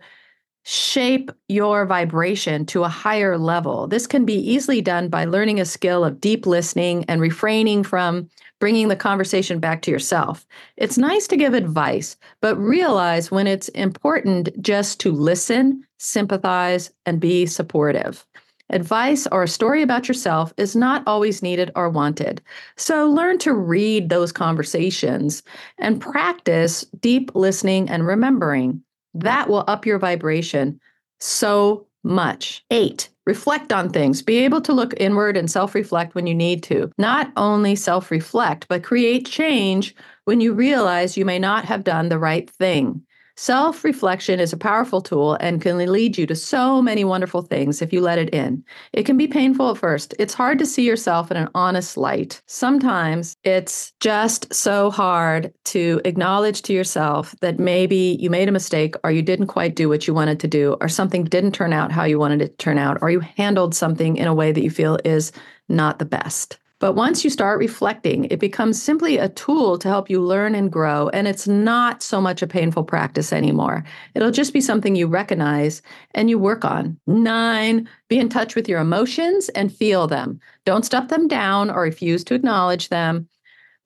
shape 0.64 1.30
your 1.48 1.84
vibration 1.84 2.64
to 2.66 2.84
a 2.84 2.88
higher 2.88 3.36
level. 3.36 3.86
This 3.86 4.06
can 4.06 4.24
be 4.24 4.34
easily 4.34 4.80
done 4.80 5.08
by 5.08 5.26
learning 5.26 5.60
a 5.60 5.64
skill 5.64 6.04
of 6.04 6.20
deep 6.20 6.46
listening 6.46 7.04
and 7.04 7.20
refraining 7.20 7.82
from 7.82 8.28
bringing 8.64 8.88
the 8.88 8.96
conversation 8.96 9.60
back 9.60 9.82
to 9.82 9.90
yourself. 9.90 10.46
It's 10.78 10.96
nice 10.96 11.26
to 11.26 11.36
give 11.36 11.52
advice, 11.52 12.16
but 12.40 12.56
realize 12.56 13.30
when 13.30 13.46
it's 13.46 13.68
important 13.68 14.58
just 14.62 14.98
to 15.00 15.12
listen, 15.12 15.84
sympathize, 15.98 16.90
and 17.04 17.20
be 17.20 17.44
supportive. 17.44 18.24
Advice 18.70 19.26
or 19.30 19.42
a 19.42 19.48
story 19.48 19.82
about 19.82 20.08
yourself 20.08 20.54
is 20.56 20.74
not 20.74 21.02
always 21.06 21.42
needed 21.42 21.72
or 21.76 21.90
wanted. 21.90 22.40
So 22.78 23.06
learn 23.06 23.36
to 23.40 23.52
read 23.52 24.08
those 24.08 24.32
conversations 24.32 25.42
and 25.76 26.00
practice 26.00 26.86
deep 27.00 27.34
listening 27.34 27.90
and 27.90 28.06
remembering. 28.06 28.82
That 29.12 29.50
will 29.50 29.64
up 29.68 29.84
your 29.84 29.98
vibration 29.98 30.80
so 31.20 31.86
much. 32.04 32.64
Eight, 32.70 33.08
reflect 33.26 33.72
on 33.72 33.90
things. 33.90 34.22
Be 34.22 34.38
able 34.38 34.60
to 34.62 34.72
look 34.72 34.94
inward 34.98 35.36
and 35.36 35.50
self 35.50 35.74
reflect 35.74 36.14
when 36.14 36.26
you 36.26 36.34
need 36.34 36.62
to. 36.64 36.90
Not 36.98 37.32
only 37.36 37.74
self 37.74 38.10
reflect, 38.10 38.66
but 38.68 38.84
create 38.84 39.26
change 39.26 39.94
when 40.24 40.40
you 40.40 40.52
realize 40.52 41.16
you 41.16 41.24
may 41.24 41.38
not 41.38 41.64
have 41.64 41.84
done 41.84 42.08
the 42.08 42.18
right 42.18 42.48
thing. 42.48 43.02
Self 43.36 43.82
reflection 43.82 44.38
is 44.38 44.52
a 44.52 44.56
powerful 44.56 45.00
tool 45.00 45.34
and 45.40 45.60
can 45.60 45.76
lead 45.76 46.16
you 46.16 46.24
to 46.26 46.36
so 46.36 46.80
many 46.80 47.02
wonderful 47.02 47.42
things 47.42 47.82
if 47.82 47.92
you 47.92 48.00
let 48.00 48.20
it 48.20 48.32
in. 48.32 48.62
It 48.92 49.06
can 49.06 49.16
be 49.16 49.26
painful 49.26 49.72
at 49.72 49.76
first. 49.76 50.14
It's 50.20 50.34
hard 50.34 50.56
to 50.60 50.66
see 50.66 50.86
yourself 50.86 51.32
in 51.32 51.36
an 51.36 51.48
honest 51.52 51.96
light. 51.96 52.40
Sometimes 52.46 53.36
it's 53.42 53.92
just 53.98 54.54
so 54.54 54.88
hard 54.88 55.52
to 55.64 56.00
acknowledge 56.04 56.62
to 56.62 56.72
yourself 56.72 57.34
that 57.40 57.58
maybe 57.58 58.16
you 58.20 58.30
made 58.30 58.48
a 58.48 58.52
mistake 58.52 58.94
or 59.02 59.10
you 59.10 59.22
didn't 59.22 59.48
quite 59.48 59.74
do 59.74 59.88
what 59.88 60.06
you 60.06 60.14
wanted 60.14 60.38
to 60.38 60.46
do 60.46 60.76
or 60.80 60.88
something 60.88 61.24
didn't 61.24 61.52
turn 61.52 61.72
out 61.72 61.90
how 61.90 62.04
you 62.04 62.20
wanted 62.20 62.40
it 62.40 62.56
to 62.56 62.64
turn 62.64 62.78
out 62.78 62.98
or 63.02 63.10
you 63.10 63.18
handled 63.18 63.74
something 63.74 64.16
in 64.16 64.28
a 64.28 64.34
way 64.34 64.52
that 64.52 64.62
you 64.62 64.70
feel 64.70 64.96
is 65.04 65.32
not 65.68 65.98
the 65.98 66.04
best. 66.04 66.58
But 66.84 66.96
once 66.96 67.24
you 67.24 67.30
start 67.30 67.58
reflecting, 67.58 68.26
it 68.26 68.38
becomes 68.38 68.82
simply 68.82 69.16
a 69.16 69.30
tool 69.30 69.78
to 69.78 69.88
help 69.88 70.10
you 70.10 70.20
learn 70.20 70.54
and 70.54 70.70
grow. 70.70 71.08
And 71.14 71.26
it's 71.26 71.48
not 71.48 72.02
so 72.02 72.20
much 72.20 72.42
a 72.42 72.46
painful 72.46 72.84
practice 72.84 73.32
anymore. 73.32 73.84
It'll 74.14 74.30
just 74.30 74.52
be 74.52 74.60
something 74.60 74.94
you 74.94 75.06
recognize 75.06 75.80
and 76.14 76.28
you 76.28 76.38
work 76.38 76.62
on. 76.62 77.00
Nine, 77.06 77.88
be 78.10 78.18
in 78.18 78.28
touch 78.28 78.54
with 78.54 78.68
your 78.68 78.80
emotions 78.80 79.48
and 79.54 79.74
feel 79.74 80.06
them. 80.06 80.40
Don't 80.66 80.84
stuff 80.84 81.08
them 81.08 81.26
down 81.26 81.70
or 81.70 81.80
refuse 81.80 82.22
to 82.24 82.34
acknowledge 82.34 82.90
them. 82.90 83.30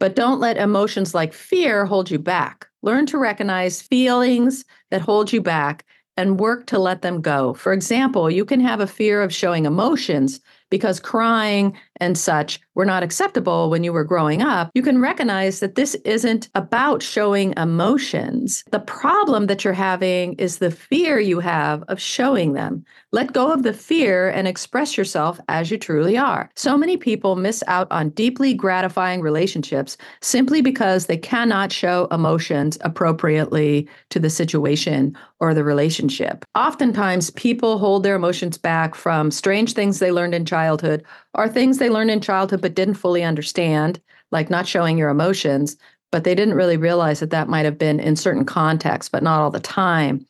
But 0.00 0.16
don't 0.16 0.40
let 0.40 0.56
emotions 0.56 1.14
like 1.14 1.32
fear 1.32 1.86
hold 1.86 2.10
you 2.10 2.18
back. 2.18 2.66
Learn 2.82 3.06
to 3.06 3.18
recognize 3.18 3.80
feelings 3.80 4.64
that 4.90 5.02
hold 5.02 5.32
you 5.32 5.40
back 5.40 5.84
and 6.18 6.40
work 6.40 6.66
to 6.66 6.80
let 6.80 7.02
them 7.02 7.20
go. 7.20 7.54
For 7.54 7.72
example, 7.72 8.28
you 8.28 8.44
can 8.44 8.58
have 8.58 8.80
a 8.80 8.88
fear 8.88 9.22
of 9.22 9.32
showing 9.32 9.66
emotions 9.66 10.40
because 10.68 10.98
crying 10.98 11.76
and 12.00 12.16
such 12.16 12.60
were 12.74 12.84
not 12.84 13.02
acceptable 13.02 13.70
when 13.70 13.82
you 13.82 13.92
were 13.92 14.04
growing 14.04 14.40
up, 14.40 14.70
you 14.74 14.82
can 14.82 15.00
recognize 15.00 15.60
that 15.60 15.74
this 15.74 15.94
isn't 16.04 16.48
about 16.54 17.02
showing 17.02 17.52
emotions. 17.56 18.62
The 18.70 18.78
problem 18.80 19.46
that 19.46 19.64
you're 19.64 19.72
having 19.72 20.34
is 20.34 20.58
the 20.58 20.70
fear 20.70 21.18
you 21.18 21.40
have 21.40 21.82
of 21.88 22.00
showing 22.00 22.52
them. 22.52 22.84
Let 23.10 23.32
go 23.32 23.50
of 23.50 23.62
the 23.62 23.72
fear 23.72 24.28
and 24.28 24.46
express 24.46 24.96
yourself 24.96 25.40
as 25.48 25.70
you 25.70 25.78
truly 25.78 26.16
are. 26.16 26.50
So 26.54 26.76
many 26.76 26.96
people 26.96 27.36
miss 27.36 27.64
out 27.66 27.88
on 27.90 28.10
deeply 28.10 28.54
gratifying 28.54 29.22
relationships 29.22 29.96
simply 30.20 30.62
because 30.62 31.06
they 31.06 31.16
cannot 31.16 31.72
show 31.72 32.06
emotions 32.10 32.78
appropriately 32.82 33.88
to 34.10 34.20
the 34.20 34.30
situation 34.30 35.16
or 35.40 35.54
the 35.54 35.64
relationship. 35.64 36.44
Oftentimes, 36.54 37.30
people 37.30 37.78
hold 37.78 38.02
their 38.02 38.16
emotions 38.16 38.58
back 38.58 38.94
from 38.94 39.30
strange 39.30 39.72
things 39.72 39.98
they 39.98 40.12
learned 40.12 40.34
in 40.34 40.44
childhood 40.44 41.04
or 41.34 41.48
things 41.48 41.78
they 41.78 41.87
learned 41.88 42.10
in 42.10 42.20
childhood 42.20 42.60
but 42.60 42.74
didn't 42.74 42.94
fully 42.94 43.22
understand, 43.22 44.00
like 44.30 44.50
not 44.50 44.66
showing 44.66 44.98
your 44.98 45.10
emotions, 45.10 45.76
but 46.10 46.24
they 46.24 46.34
didn't 46.34 46.54
really 46.54 46.76
realize 46.76 47.20
that 47.20 47.30
that 47.30 47.48
might 47.48 47.64
have 47.64 47.78
been 47.78 48.00
in 48.00 48.16
certain 48.16 48.44
contexts, 48.44 49.10
but 49.10 49.22
not 49.22 49.40
all 49.40 49.50
the 49.50 49.60
time. 49.60 50.26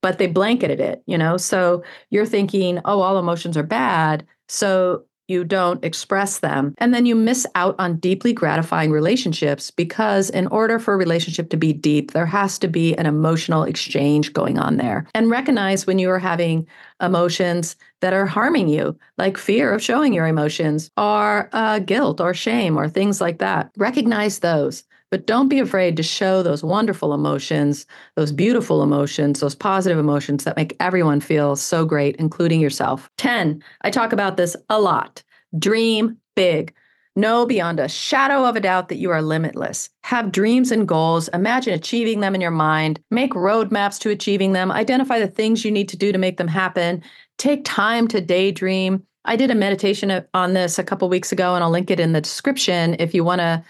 But 0.00 0.18
they 0.18 0.26
blanketed 0.26 0.80
it, 0.80 1.02
you 1.06 1.18
know? 1.18 1.36
So 1.36 1.82
you're 2.10 2.26
thinking, 2.26 2.80
oh, 2.84 3.00
all 3.00 3.18
emotions 3.18 3.56
are 3.56 3.62
bad. 3.62 4.26
So 4.48 5.04
you 5.32 5.42
don't 5.44 5.84
express 5.84 6.38
them. 6.40 6.74
And 6.78 6.92
then 6.94 7.06
you 7.06 7.14
miss 7.16 7.46
out 7.54 7.74
on 7.78 7.96
deeply 7.96 8.32
gratifying 8.32 8.92
relationships 8.92 9.70
because, 9.70 10.30
in 10.30 10.46
order 10.48 10.78
for 10.78 10.94
a 10.94 10.98
relationship 10.98 11.50
to 11.50 11.56
be 11.56 11.72
deep, 11.72 12.12
there 12.12 12.26
has 12.26 12.58
to 12.58 12.68
be 12.68 12.94
an 12.96 13.06
emotional 13.06 13.64
exchange 13.64 14.32
going 14.32 14.58
on 14.58 14.76
there. 14.76 15.06
And 15.14 15.30
recognize 15.30 15.86
when 15.86 15.98
you 15.98 16.10
are 16.10 16.18
having 16.18 16.66
emotions 17.00 17.74
that 18.00 18.12
are 18.12 18.26
harming 18.26 18.68
you, 18.68 18.96
like 19.18 19.38
fear 19.38 19.72
of 19.72 19.82
showing 19.82 20.12
your 20.12 20.26
emotions, 20.26 20.90
or 20.96 21.48
uh, 21.52 21.78
guilt 21.80 22.20
or 22.20 22.34
shame, 22.34 22.78
or 22.78 22.88
things 22.88 23.20
like 23.20 23.38
that. 23.38 23.70
Recognize 23.76 24.40
those. 24.40 24.84
But 25.12 25.26
don't 25.26 25.48
be 25.48 25.58
afraid 25.58 25.98
to 25.98 26.02
show 26.02 26.42
those 26.42 26.64
wonderful 26.64 27.12
emotions, 27.12 27.84
those 28.16 28.32
beautiful 28.32 28.82
emotions, 28.82 29.40
those 29.40 29.54
positive 29.54 29.98
emotions 29.98 30.44
that 30.44 30.56
make 30.56 30.74
everyone 30.80 31.20
feel 31.20 31.54
so 31.54 31.84
great, 31.84 32.16
including 32.16 32.60
yourself. 32.60 33.10
10, 33.18 33.62
I 33.82 33.90
talk 33.90 34.14
about 34.14 34.38
this 34.38 34.56
a 34.70 34.80
lot. 34.80 35.22
Dream 35.58 36.16
big. 36.34 36.74
Know 37.14 37.44
beyond 37.44 37.78
a 37.78 37.90
shadow 37.90 38.46
of 38.46 38.56
a 38.56 38.60
doubt 38.60 38.88
that 38.88 38.96
you 38.96 39.10
are 39.10 39.20
limitless. 39.20 39.90
Have 40.04 40.32
dreams 40.32 40.72
and 40.72 40.88
goals. 40.88 41.28
Imagine 41.28 41.74
achieving 41.74 42.20
them 42.20 42.34
in 42.34 42.40
your 42.40 42.50
mind. 42.50 42.98
Make 43.10 43.32
roadmaps 43.32 43.98
to 44.00 44.08
achieving 44.08 44.54
them. 44.54 44.72
Identify 44.72 45.18
the 45.18 45.28
things 45.28 45.62
you 45.62 45.70
need 45.70 45.90
to 45.90 45.96
do 45.98 46.10
to 46.10 46.16
make 46.16 46.38
them 46.38 46.48
happen. 46.48 47.02
Take 47.36 47.66
time 47.66 48.08
to 48.08 48.22
daydream. 48.22 49.06
I 49.26 49.36
did 49.36 49.50
a 49.50 49.54
meditation 49.54 50.10
uh, 50.10 50.22
on 50.32 50.54
this 50.54 50.78
a 50.78 50.84
couple 50.84 51.08
weeks 51.10 51.32
ago, 51.32 51.54
and 51.54 51.62
I'll 51.62 51.70
link 51.70 51.90
it 51.90 52.00
in 52.00 52.12
the 52.12 52.20
description 52.22 52.96
if 52.98 53.14
you 53.14 53.24
want 53.24 53.40
to 53.40 53.62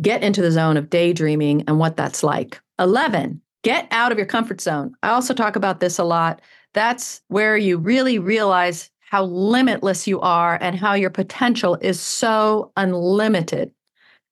get 0.00 0.22
into 0.22 0.42
the 0.42 0.52
zone 0.52 0.76
of 0.76 0.90
daydreaming 0.90 1.64
and 1.66 1.78
what 1.78 1.96
that's 1.96 2.22
like. 2.22 2.60
11, 2.78 3.40
get 3.62 3.88
out 3.90 4.12
of 4.12 4.18
your 4.18 4.26
comfort 4.26 4.60
zone. 4.60 4.94
I 5.02 5.10
also 5.10 5.34
talk 5.34 5.56
about 5.56 5.80
this 5.80 5.98
a 5.98 6.04
lot. 6.04 6.40
That's 6.74 7.22
where 7.28 7.56
you 7.56 7.78
really 7.78 8.18
realize 8.18 8.90
how 9.00 9.24
limitless 9.24 10.06
you 10.06 10.20
are 10.20 10.58
and 10.60 10.76
how 10.76 10.94
your 10.94 11.10
potential 11.10 11.78
is 11.80 12.00
so 12.00 12.72
unlimited. 12.76 13.70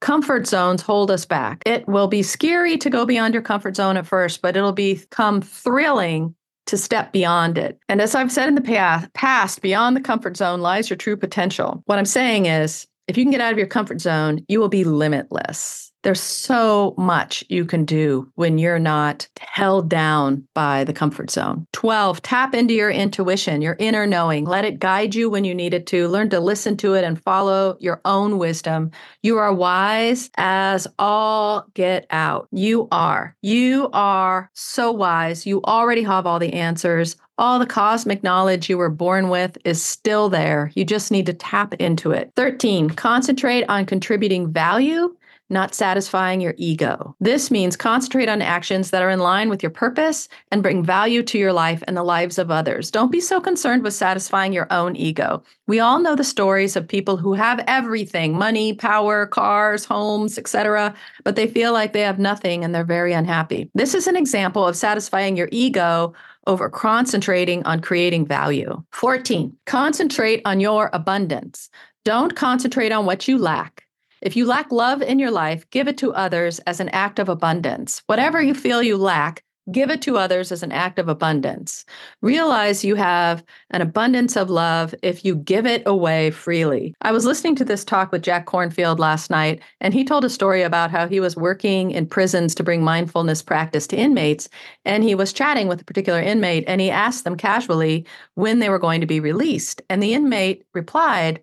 Comfort 0.01 0.47
zones 0.47 0.83
hold 0.83 1.11
us 1.11 1.25
back. 1.25 1.63
It 1.65 1.87
will 1.89 2.09
be 2.09 2.23
scary 2.23 2.77
to 2.79 2.91
go 2.91 3.07
beyond 3.07 3.33
your 3.33 3.43
comfort 3.43 3.77
zone 3.77 3.97
at 3.97 4.07
first, 4.07 4.43
but 4.43 4.57
it'll 4.57 4.73
become 4.73 5.41
thrilling 5.41 6.35
to 6.67 6.77
step 6.77 7.13
beyond 7.13 7.57
it. 7.57 7.79
And 7.89 8.03
as 8.03 8.15
I've 8.15 8.33
said 8.33 8.49
in 8.49 8.55
the 8.55 9.09
past, 9.15 9.63
beyond 9.63 9.97
the 9.97 10.01
comfort 10.01 10.37
zone 10.37 10.61
lies 10.61 10.91
your 10.91 10.97
true 10.97 11.17
potential. 11.17 11.83
What 11.87 11.99
I'm 11.99 12.05
saying 12.05 12.47
is, 12.47 12.87
if 13.07 13.17
you 13.17 13.25
can 13.25 13.31
get 13.31 13.41
out 13.41 13.53
of 13.53 13.59
your 13.59 13.67
comfort 13.67 14.01
zone, 14.01 14.45
you 14.49 14.61
will 14.61 14.69
be 14.69 14.85
limitless. 14.85 15.93
There's 16.05 16.21
so 16.21 16.95
much 16.99 17.43
you 17.49 17.65
can 17.65 17.87
do 17.87 18.31
when 18.35 18.59
you're 18.59 18.79
not 18.79 19.27
held 19.41 19.89
down 19.89 20.47
by 20.55 20.85
the 20.85 20.93
comfort 20.93 21.31
zone. 21.31 21.67
12, 21.73 22.21
tap 22.21 22.55
into 22.55 22.75
your 22.75 22.91
intuition, 22.91 23.63
your 23.63 23.77
inner 23.79 24.07
knowing. 24.07 24.45
Let 24.45 24.67
it 24.67 24.79
guide 24.79 25.15
you 25.15 25.31
when 25.31 25.45
you 25.45 25.55
need 25.55 25.73
it 25.73 25.87
to. 25.87 26.07
Learn 26.09 26.29
to 26.29 26.41
listen 26.41 26.77
to 26.79 26.93
it 26.93 27.05
and 27.05 27.23
follow 27.23 27.79
your 27.81 28.03
own 28.05 28.37
wisdom. 28.37 28.91
You 29.23 29.39
are 29.39 29.55
wise 29.55 30.29
as 30.37 30.87
all 30.99 31.65
get 31.73 32.05
out. 32.11 32.49
You 32.53 32.87
are. 32.93 33.35
You 33.41 33.89
are 33.95 34.51
so 34.53 34.93
wise. 34.93 35.47
You 35.47 35.63
already 35.63 36.03
have 36.03 36.27
all 36.27 36.39
the 36.39 36.53
answers. 36.53 37.17
All 37.37 37.59
the 37.59 37.67
cosmic 37.67 38.23
knowledge 38.23 38.71
you 38.71 38.79
were 38.79 38.91
born 38.91 39.29
with 39.29 39.59
is 39.65 39.83
still 39.83 40.29
there. 40.29 40.71
You 40.75 40.85
just 40.85 41.11
need 41.11 41.27
to 41.27 41.33
tap 41.33 41.75
into 41.75 42.13
it. 42.13 42.33
13, 42.37 42.91
concentrate 42.91 43.65
on 43.69 43.87
contributing 43.87 44.53
value 44.53 45.17
not 45.51 45.75
satisfying 45.75 46.41
your 46.41 46.55
ego. 46.57 47.15
This 47.21 47.51
means 47.51 47.77
concentrate 47.77 48.29
on 48.29 48.41
actions 48.41 48.91
that 48.91 49.03
are 49.03 49.11
in 49.11 49.21
line 49.21 49.51
with 49.51 49.63
your 49.63 49.71
purpose 49.71 50.29
and 50.51 50.63
bring 50.63 50.83
value 50.83 51.23
to 51.25 51.39
your 51.39 51.53
life 51.53 51.83
and 51.87 51.97
the 51.97 52.03
lives 52.03 52.39
of 52.39 52.51
others. 52.51 52.91
Don't 52.91 53.13
be 53.13 53.21
so 53.21 53.41
concerned 53.41 53.83
with 53.83 53.95
satisfying 53.95 54.53
your 54.53 54.67
own 54.73 54.97
ego. 54.97 55.43
We 55.67 55.81
all 55.81 56.01
know 56.01 56.17
the 56.17 56.25
stories 56.25 56.77
of 56.77 56.89
people 56.89 57.17
who 57.17 57.35
have 57.35 57.63
everything 57.67 58.39
money, 58.39 58.73
power, 58.73 59.27
cars, 59.27 59.85
homes, 59.85 60.39
etc. 60.39 60.95
but 61.25 61.37
they 61.37 61.47
feel 61.47 61.73
like 61.73 61.93
they 61.93 62.01
have 62.01 62.19
nothing 62.19 62.65
and 62.65 62.75
they're 62.75 62.85
very 62.85 63.13
unhappy. 63.13 63.71
This 63.75 63.95
is 63.95 64.07
an 64.07 64.17
example 64.17 64.67
of 64.67 64.77
satisfying 64.77 65.37
your 65.37 65.49
ego 65.53 66.15
over 66.47 66.69
concentrating 66.69 67.63
on 67.65 67.81
creating 67.81 68.27
value. 68.27 68.83
14, 68.93 69.57
concentrate 69.67 70.43
on 70.45 70.61
your 70.61 70.91
abundance. 70.93 71.69
Don't 72.05 72.35
concentrate 72.35 72.93
on 72.93 73.07
what 73.07 73.29
you 73.29 73.39
lack. 73.39 73.85
If 74.25 74.37
you 74.37 74.47
lack 74.47 74.73
love 74.73 75.03
in 75.03 75.19
your 75.19 75.31
life, 75.31 75.69
give 75.69 75.87
it 75.87 75.99
to 75.99 76.15
others 76.15 76.59
as 76.61 76.81
an 76.81 76.89
act 76.89 77.19
of 77.19 77.29
abundance. 77.29 78.03
Whatever 78.07 78.43
you 78.43 78.55
feel 78.55 78.83
you 78.83 78.97
lack, 78.97 79.44
give 79.73 79.91
it 79.91 80.03
to 80.03 80.19
others 80.19 80.53
as 80.53 80.63
an 80.63 80.73
act 80.73 80.99
of 80.99 81.09
abundance. 81.09 81.85
Realize 82.21 82.85
you 82.85 82.95
have 82.97 83.43
an 83.71 83.81
abundance 83.81 84.37
of 84.37 84.51
love 84.51 84.95
if 85.03 85.25
you 85.25 85.37
give 85.37 85.67
it 85.67 85.83
away 85.87 86.31
freely. 86.31 86.95
I 87.01 87.13
was 87.13 87.25
listening 87.25 87.57
to 87.57 87.65
this 87.65 87.85
talk 87.85 88.13
with 88.13 88.23
Jack 88.23 88.47
Kornfield 88.47 88.99
last 88.99 89.31
night, 89.31 89.63
and 89.81 89.95
he 89.95 90.05
told 90.05 90.25
a 90.25 90.31
story 90.31 90.63
about 90.63 90.91
how 90.91 91.09
he 91.09 91.19
was 91.19 91.37
working 91.37 91.91
in 91.93 92.07
prisons 92.07 92.55
to 92.57 92.63
bring 92.63 92.83
mindfulness 92.83 93.43
practice 93.43 93.87
to 93.89 93.97
inmates. 93.97 94.49
And 94.85 95.03
he 95.03 95.15
was 95.15 95.33
chatting 95.33 95.67
with 95.67 95.81
a 95.81 95.85
particular 95.85 96.21
inmate, 96.21 96.65
and 96.67 96.81
he 96.81 96.91
asked 96.91 97.25
them 97.25 97.37
casually 97.37 98.07
when 98.35 98.59
they 98.59 98.69
were 98.69 98.79
going 98.79 99.01
to 99.01 99.07
be 99.07 99.21
released. 99.21 99.81
And 99.89 100.03
the 100.03 100.15
inmate 100.15 100.65
replied, 100.75 101.43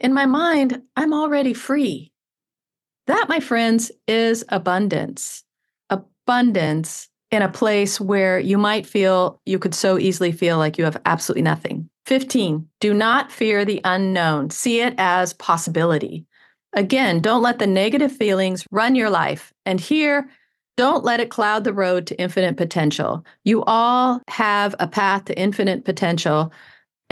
In 0.00 0.14
my 0.14 0.24
mind, 0.26 0.82
I'm 0.96 1.12
already 1.12 1.52
free. 1.52 2.12
That, 3.08 3.26
my 3.28 3.40
friends, 3.40 3.90
is 4.06 4.44
abundance. 4.48 5.44
Abundance 5.90 7.08
in 7.32 7.42
a 7.42 7.48
place 7.48 7.98
where 8.00 8.38
you 8.38 8.58
might 8.58 8.86
feel 8.86 9.40
you 9.46 9.58
could 9.58 9.74
so 9.74 9.98
easily 9.98 10.30
feel 10.30 10.58
like 10.58 10.78
you 10.78 10.84
have 10.84 11.00
absolutely 11.06 11.42
nothing. 11.42 11.88
15, 12.06 12.68
do 12.80 12.92
not 12.92 13.32
fear 13.32 13.64
the 13.64 13.80
unknown. 13.84 14.50
See 14.50 14.80
it 14.80 14.94
as 14.98 15.32
possibility. 15.32 16.26
Again, 16.74 17.20
don't 17.20 17.42
let 17.42 17.58
the 17.58 17.66
negative 17.66 18.12
feelings 18.12 18.66
run 18.70 18.94
your 18.94 19.10
life. 19.10 19.52
And 19.64 19.80
here, 19.80 20.28
don't 20.76 21.04
let 21.04 21.20
it 21.20 21.30
cloud 21.30 21.64
the 21.64 21.72
road 21.72 22.06
to 22.06 22.20
infinite 22.20 22.56
potential. 22.56 23.24
You 23.44 23.62
all 23.64 24.20
have 24.28 24.74
a 24.78 24.86
path 24.86 25.26
to 25.26 25.38
infinite 25.38 25.84
potential 25.84 26.52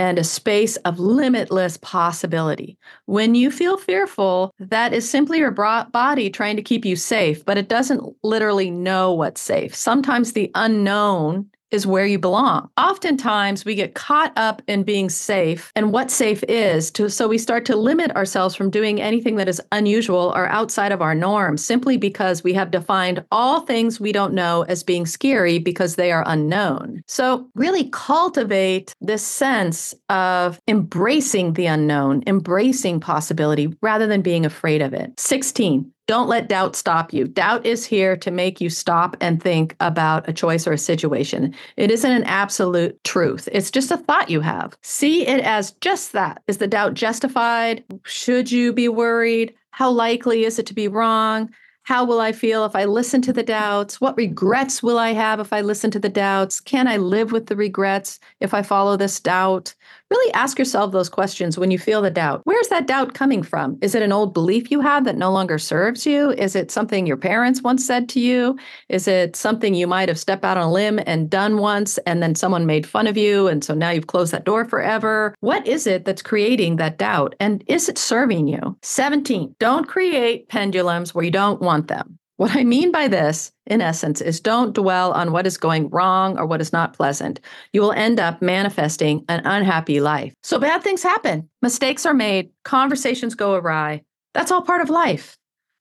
and 0.00 0.18
a 0.18 0.24
space 0.24 0.76
of 0.78 0.98
limitless 0.98 1.76
possibility. 1.76 2.78
When 3.04 3.34
you 3.34 3.50
feel 3.50 3.76
fearful, 3.76 4.54
that 4.58 4.94
is 4.94 5.08
simply 5.08 5.40
your 5.40 5.50
body 5.50 6.30
trying 6.30 6.56
to 6.56 6.62
keep 6.62 6.86
you 6.86 6.96
safe, 6.96 7.44
but 7.44 7.58
it 7.58 7.68
doesn't 7.68 8.02
literally 8.22 8.70
know 8.70 9.12
what's 9.12 9.42
safe. 9.42 9.74
Sometimes 9.74 10.32
the 10.32 10.50
unknown 10.54 11.50
is 11.70 11.86
where 11.86 12.06
you 12.06 12.18
belong. 12.18 12.68
Oftentimes 12.76 13.64
we 13.64 13.74
get 13.74 13.94
caught 13.94 14.32
up 14.36 14.62
in 14.66 14.82
being 14.82 15.08
safe 15.08 15.72
and 15.74 15.92
what 15.92 16.10
safe 16.10 16.42
is 16.48 16.90
to 16.92 17.08
so 17.10 17.28
we 17.28 17.38
start 17.38 17.64
to 17.66 17.76
limit 17.76 18.10
ourselves 18.12 18.54
from 18.54 18.70
doing 18.70 19.00
anything 19.00 19.36
that 19.36 19.48
is 19.48 19.60
unusual 19.72 20.32
or 20.34 20.46
outside 20.48 20.92
of 20.92 21.02
our 21.02 21.14
norm 21.14 21.56
simply 21.56 21.96
because 21.96 22.42
we 22.42 22.52
have 22.52 22.70
defined 22.70 23.24
all 23.30 23.60
things 23.60 24.00
we 24.00 24.12
don't 24.12 24.34
know 24.34 24.62
as 24.62 24.82
being 24.82 25.06
scary 25.06 25.58
because 25.58 25.96
they 25.96 26.12
are 26.12 26.24
unknown. 26.26 27.02
So 27.06 27.48
really 27.54 27.88
cultivate 27.90 28.94
this 29.00 29.22
sense 29.22 29.94
of 30.08 30.60
embracing 30.68 31.54
the 31.54 31.66
unknown, 31.66 32.22
embracing 32.26 33.00
possibility 33.00 33.74
rather 33.82 34.06
than 34.06 34.22
being 34.22 34.44
afraid 34.44 34.82
of 34.82 34.92
it. 34.92 35.18
16 35.18 35.90
don't 36.10 36.28
let 36.28 36.48
doubt 36.48 36.74
stop 36.74 37.12
you. 37.12 37.28
Doubt 37.28 37.64
is 37.64 37.86
here 37.86 38.16
to 38.16 38.32
make 38.32 38.60
you 38.60 38.68
stop 38.68 39.16
and 39.20 39.40
think 39.40 39.76
about 39.78 40.28
a 40.28 40.32
choice 40.32 40.66
or 40.66 40.72
a 40.72 40.76
situation. 40.76 41.54
It 41.76 41.88
isn't 41.92 42.10
an 42.10 42.24
absolute 42.24 42.98
truth, 43.04 43.48
it's 43.52 43.70
just 43.70 43.92
a 43.92 43.96
thought 43.96 44.28
you 44.28 44.40
have. 44.40 44.76
See 44.82 45.24
it 45.24 45.38
as 45.44 45.70
just 45.80 46.10
that. 46.14 46.42
Is 46.48 46.58
the 46.58 46.66
doubt 46.66 46.94
justified? 46.94 47.84
Should 48.02 48.50
you 48.50 48.72
be 48.72 48.88
worried? 48.88 49.54
How 49.70 49.88
likely 49.88 50.44
is 50.44 50.58
it 50.58 50.66
to 50.66 50.74
be 50.74 50.88
wrong? 50.88 51.48
How 51.84 52.04
will 52.04 52.20
I 52.20 52.32
feel 52.32 52.64
if 52.64 52.74
I 52.74 52.86
listen 52.86 53.22
to 53.22 53.32
the 53.32 53.44
doubts? 53.44 54.00
What 54.00 54.16
regrets 54.16 54.82
will 54.82 54.98
I 54.98 55.12
have 55.12 55.38
if 55.38 55.52
I 55.52 55.60
listen 55.60 55.92
to 55.92 56.00
the 56.00 56.08
doubts? 56.08 56.58
Can 56.58 56.88
I 56.88 56.96
live 56.96 57.30
with 57.30 57.46
the 57.46 57.56
regrets 57.56 58.18
if 58.40 58.52
I 58.52 58.62
follow 58.62 58.96
this 58.96 59.20
doubt? 59.20 59.74
Really 60.10 60.34
ask 60.34 60.58
yourself 60.58 60.90
those 60.90 61.08
questions 61.08 61.56
when 61.56 61.70
you 61.70 61.78
feel 61.78 62.02
the 62.02 62.10
doubt. 62.10 62.40
Where's 62.44 62.68
that 62.68 62.88
doubt 62.88 63.14
coming 63.14 63.44
from? 63.44 63.78
Is 63.80 63.94
it 63.94 64.02
an 64.02 64.10
old 64.12 64.34
belief 64.34 64.70
you 64.70 64.80
have 64.80 65.04
that 65.04 65.16
no 65.16 65.30
longer 65.30 65.58
serves 65.58 66.04
you? 66.04 66.32
Is 66.32 66.56
it 66.56 66.70
something 66.70 67.06
your 67.06 67.16
parents 67.16 67.62
once 67.62 67.86
said 67.86 68.08
to 68.10 68.20
you? 68.20 68.58
Is 68.88 69.06
it 69.06 69.36
something 69.36 69.74
you 69.74 69.86
might 69.86 70.08
have 70.08 70.18
stepped 70.18 70.44
out 70.44 70.56
on 70.56 70.64
a 70.64 70.72
limb 70.72 71.00
and 71.06 71.30
done 71.30 71.58
once 71.58 71.98
and 71.98 72.22
then 72.22 72.34
someone 72.34 72.66
made 72.66 72.86
fun 72.86 73.06
of 73.06 73.16
you 73.16 73.48
and 73.48 73.62
so 73.62 73.74
now 73.74 73.90
you've 73.90 74.08
closed 74.08 74.32
that 74.32 74.44
door 74.44 74.64
forever? 74.64 75.34
What 75.40 75.66
is 75.66 75.86
it 75.86 76.04
that's 76.04 76.22
creating 76.22 76.76
that 76.76 76.98
doubt 76.98 77.34
and 77.38 77.62
is 77.66 77.88
it 77.88 77.98
serving 77.98 78.48
you? 78.48 78.76
17. 78.82 79.54
Don't 79.58 79.86
create 79.86 80.48
pendulums 80.48 81.14
where 81.14 81.24
you 81.24 81.30
don't 81.30 81.60
want 81.60 81.88
them. 81.88 82.19
What 82.40 82.56
I 82.56 82.64
mean 82.64 82.90
by 82.90 83.06
this, 83.06 83.52
in 83.66 83.82
essence, 83.82 84.22
is 84.22 84.40
don't 84.40 84.74
dwell 84.74 85.12
on 85.12 85.30
what 85.30 85.46
is 85.46 85.58
going 85.58 85.90
wrong 85.90 86.38
or 86.38 86.46
what 86.46 86.62
is 86.62 86.72
not 86.72 86.94
pleasant. 86.94 87.38
You 87.74 87.82
will 87.82 87.92
end 87.92 88.18
up 88.18 88.40
manifesting 88.40 89.26
an 89.28 89.42
unhappy 89.44 90.00
life. 90.00 90.32
So 90.42 90.58
bad 90.58 90.82
things 90.82 91.02
happen, 91.02 91.50
mistakes 91.60 92.06
are 92.06 92.14
made, 92.14 92.48
conversations 92.64 93.34
go 93.34 93.56
awry. 93.56 94.04
That's 94.32 94.50
all 94.50 94.62
part 94.62 94.80
of 94.80 94.88
life. 94.88 95.36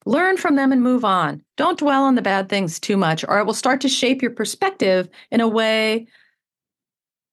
Learn 0.06 0.36
from 0.36 0.58
them 0.58 0.74
and 0.74 0.84
move 0.84 1.06
on. 1.06 1.41
Don't 1.56 1.80
dwell 1.80 2.04
on 2.04 2.15
the 2.15 2.22
bad 2.22 2.50
things 2.50 2.78
too 2.78 2.98
much, 2.98 3.24
or 3.26 3.39
it 3.39 3.45
will 3.45 3.54
start 3.54 3.80
to 3.80 3.88
shape 3.88 4.22
your 4.22 4.32
perspective 4.32 5.08
in 5.32 5.39
a 5.39 5.48
way 5.48 6.08